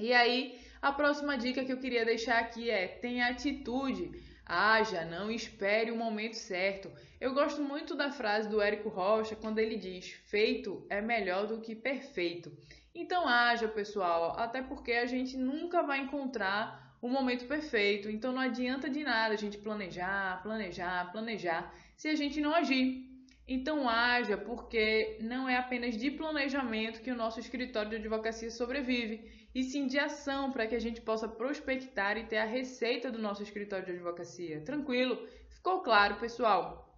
E 0.00 0.10
aí, 0.14 0.58
a 0.80 0.90
próxima 0.90 1.36
dica 1.36 1.62
que 1.66 1.72
eu 1.72 1.78
queria 1.78 2.04
deixar 2.06 2.38
aqui 2.38 2.70
é: 2.70 2.86
tenha 2.86 3.26
atitude. 3.26 4.10
Haja, 4.48 5.04
não 5.04 5.30
espere 5.30 5.90
o 5.90 5.96
momento 5.96 6.32
certo. 6.32 6.90
Eu 7.20 7.34
gosto 7.34 7.60
muito 7.62 7.94
da 7.94 8.10
frase 8.10 8.48
do 8.48 8.62
Érico 8.62 8.88
Rocha 8.88 9.36
quando 9.36 9.58
ele 9.58 9.76
diz: 9.76 10.12
feito 10.24 10.86
é 10.88 11.02
melhor 11.02 11.46
do 11.46 11.60
que 11.60 11.74
perfeito. 11.74 12.50
Então 12.94 13.28
haja, 13.28 13.68
pessoal, 13.68 14.38
até 14.38 14.62
porque 14.62 14.92
a 14.92 15.04
gente 15.04 15.36
nunca 15.36 15.82
vai 15.82 16.00
encontrar 16.00 16.96
o 17.02 17.10
momento 17.10 17.46
perfeito. 17.46 18.10
Então 18.10 18.32
não 18.32 18.40
adianta 18.40 18.88
de 18.88 19.04
nada 19.04 19.34
a 19.34 19.36
gente 19.36 19.58
planejar, 19.58 20.42
planejar, 20.42 21.12
planejar 21.12 21.74
se 21.94 22.08
a 22.08 22.14
gente 22.14 22.40
não 22.40 22.54
agir. 22.54 23.06
Então 23.46 23.86
haja, 23.86 24.38
porque 24.38 25.18
não 25.20 25.46
é 25.46 25.58
apenas 25.58 25.94
de 25.94 26.10
planejamento 26.10 27.02
que 27.02 27.10
o 27.10 27.16
nosso 27.16 27.38
escritório 27.38 27.90
de 27.90 27.96
advocacia 27.96 28.50
sobrevive 28.50 29.37
e 29.54 29.62
sim 29.62 29.86
de 29.86 29.98
ação 29.98 30.52
para 30.52 30.66
que 30.66 30.74
a 30.74 30.80
gente 30.80 31.00
possa 31.00 31.26
prospectar 31.26 32.16
e 32.16 32.26
ter 32.26 32.38
a 32.38 32.44
receita 32.44 33.10
do 33.10 33.18
nosso 33.18 33.42
escritório 33.42 33.86
de 33.86 33.92
advocacia. 33.92 34.60
Tranquilo? 34.60 35.26
Ficou 35.48 35.80
claro, 35.80 36.16
pessoal? 36.16 36.88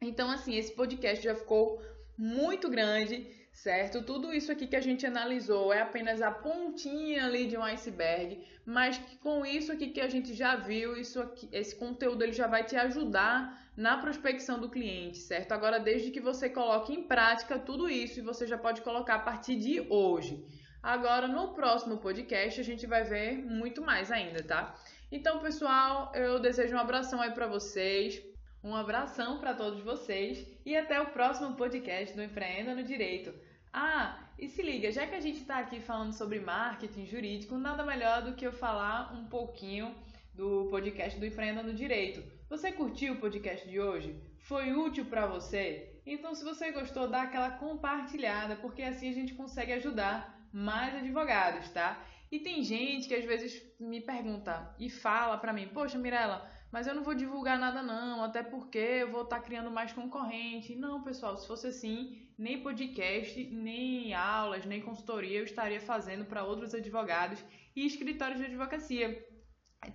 Então, 0.00 0.30
assim, 0.30 0.56
esse 0.56 0.72
podcast 0.72 1.22
já 1.22 1.34
ficou 1.34 1.80
muito 2.16 2.68
grande, 2.68 3.26
certo? 3.52 4.02
Tudo 4.02 4.32
isso 4.32 4.50
aqui 4.50 4.66
que 4.66 4.76
a 4.76 4.80
gente 4.80 5.06
analisou 5.06 5.72
é 5.72 5.80
apenas 5.80 6.22
a 6.22 6.30
pontinha 6.30 7.26
ali 7.26 7.46
de 7.46 7.56
um 7.56 7.62
iceberg, 7.62 8.42
mas 8.64 8.98
com 9.22 9.44
isso 9.44 9.70
aqui 9.72 9.88
que 9.88 10.00
a 10.00 10.08
gente 10.08 10.34
já 10.34 10.56
viu, 10.56 10.96
isso 10.96 11.20
aqui, 11.20 11.48
esse 11.52 11.74
conteúdo 11.76 12.22
ele 12.22 12.32
já 12.32 12.46
vai 12.46 12.64
te 12.64 12.76
ajudar 12.76 13.70
na 13.76 13.96
prospecção 13.96 14.60
do 14.60 14.68
cliente, 14.68 15.18
certo? 15.18 15.52
Agora, 15.52 15.78
desde 15.78 16.10
que 16.10 16.20
você 16.20 16.48
coloque 16.48 16.92
em 16.92 17.02
prática 17.02 17.58
tudo 17.58 17.88
isso 17.88 18.18
e 18.18 18.22
você 18.22 18.46
já 18.46 18.58
pode 18.58 18.82
colocar 18.82 19.14
a 19.16 19.20
partir 19.20 19.56
de 19.56 19.80
hoje. 19.88 20.44
Agora, 20.82 21.28
no 21.28 21.48
próximo 21.48 21.98
podcast, 21.98 22.58
a 22.58 22.64
gente 22.64 22.86
vai 22.86 23.04
ver 23.04 23.36
muito 23.36 23.82
mais 23.82 24.10
ainda, 24.10 24.42
tá? 24.42 24.74
Então, 25.12 25.38
pessoal, 25.40 26.10
eu 26.14 26.40
desejo 26.40 26.74
um 26.74 26.78
abração 26.78 27.20
aí 27.20 27.32
para 27.32 27.46
vocês. 27.46 28.22
Um 28.64 28.74
abração 28.74 29.38
para 29.38 29.54
todos 29.54 29.80
vocês 29.82 30.46
e 30.64 30.76
até 30.76 31.00
o 31.00 31.06
próximo 31.06 31.54
podcast 31.54 32.14
do 32.14 32.22
Empreenda 32.22 32.74
no 32.74 32.82
Direito. 32.82 33.32
Ah, 33.72 34.28
e 34.38 34.48
se 34.48 34.62
liga, 34.62 34.90
já 34.90 35.06
que 35.06 35.14
a 35.14 35.20
gente 35.20 35.40
está 35.40 35.58
aqui 35.58 35.80
falando 35.80 36.12
sobre 36.12 36.40
marketing 36.40 37.06
jurídico, 37.06 37.58
nada 37.58 37.84
melhor 37.84 38.22
do 38.22 38.34
que 38.34 38.46
eu 38.46 38.52
falar 38.52 39.14
um 39.14 39.26
pouquinho 39.26 39.94
do 40.34 40.66
podcast 40.70 41.18
do 41.18 41.26
Empreenda 41.26 41.62
no 41.62 41.74
Direito. 41.74 42.22
Você 42.48 42.72
curtiu 42.72 43.14
o 43.14 43.18
podcast 43.18 43.68
de 43.68 43.78
hoje? 43.78 44.18
Foi 44.38 44.72
útil 44.72 45.04
para 45.04 45.26
você? 45.26 46.00
Então, 46.06 46.34
se 46.34 46.42
você 46.42 46.72
gostou, 46.72 47.06
dá 47.06 47.22
aquela 47.22 47.50
compartilhada, 47.50 48.56
porque 48.56 48.82
assim 48.82 49.10
a 49.10 49.14
gente 49.14 49.34
consegue 49.34 49.72
ajudar 49.74 50.39
mais 50.52 50.94
advogados, 50.94 51.68
tá? 51.70 52.02
E 52.30 52.38
tem 52.38 52.62
gente 52.62 53.08
que 53.08 53.14
às 53.14 53.24
vezes 53.24 53.60
me 53.78 54.00
pergunta 54.00 54.74
e 54.78 54.88
fala 54.88 55.36
pra 55.36 55.52
mim: 55.52 55.68
Poxa, 55.68 55.98
Mirella, 55.98 56.48
mas 56.70 56.86
eu 56.86 56.94
não 56.94 57.02
vou 57.02 57.14
divulgar 57.14 57.58
nada 57.58 57.82
não, 57.82 58.22
até 58.22 58.42
porque 58.42 58.78
eu 58.78 59.10
vou 59.10 59.22
estar 59.22 59.36
tá 59.38 59.42
criando 59.42 59.70
mais 59.70 59.92
concorrente. 59.92 60.76
Não, 60.76 61.02
pessoal, 61.02 61.36
se 61.36 61.46
fosse 61.46 61.66
assim, 61.66 62.28
nem 62.38 62.62
podcast, 62.62 63.42
nem 63.50 64.14
aulas, 64.14 64.64
nem 64.64 64.80
consultoria 64.80 65.40
eu 65.40 65.44
estaria 65.44 65.80
fazendo 65.80 66.24
para 66.24 66.44
outros 66.44 66.74
advogados 66.74 67.42
e 67.74 67.84
escritórios 67.84 68.38
de 68.38 68.46
advocacia. 68.46 69.26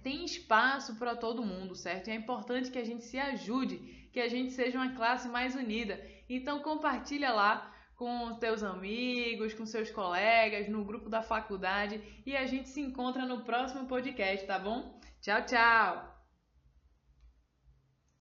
Tem 0.04 0.26
espaço 0.26 0.96
para 0.96 1.16
todo 1.16 1.46
mundo, 1.46 1.76
certo? 1.76 2.08
E 2.08 2.12
é 2.12 2.16
importante 2.16 2.72
que 2.72 2.80
a 2.80 2.84
gente 2.84 3.04
se 3.04 3.18
ajude, 3.18 3.78
que 4.12 4.20
a 4.20 4.28
gente 4.28 4.52
seja 4.52 4.78
uma 4.78 4.94
classe 4.94 5.30
mais 5.30 5.56
unida. 5.56 6.04
Então 6.28 6.62
compartilha 6.62 7.32
lá 7.32 7.74
com 7.96 8.36
teus 8.36 8.64
amigos, 8.64 9.54
com 9.54 9.66
seus 9.66 9.90
colegas, 9.90 10.68
no 10.68 10.84
grupo 10.84 11.10
da 11.10 11.22
faculdade 11.22 12.02
e 12.26 12.36
a 12.36 12.46
gente 12.46 12.70
se 12.70 12.82
encontra 12.82 13.26
no 13.26 13.42
próximo 13.42 13.88
podcast, 13.88 14.46
tá 14.46 14.60
bom? 14.60 15.00
Tchau, 15.22 15.46
tchau! 15.46 16.15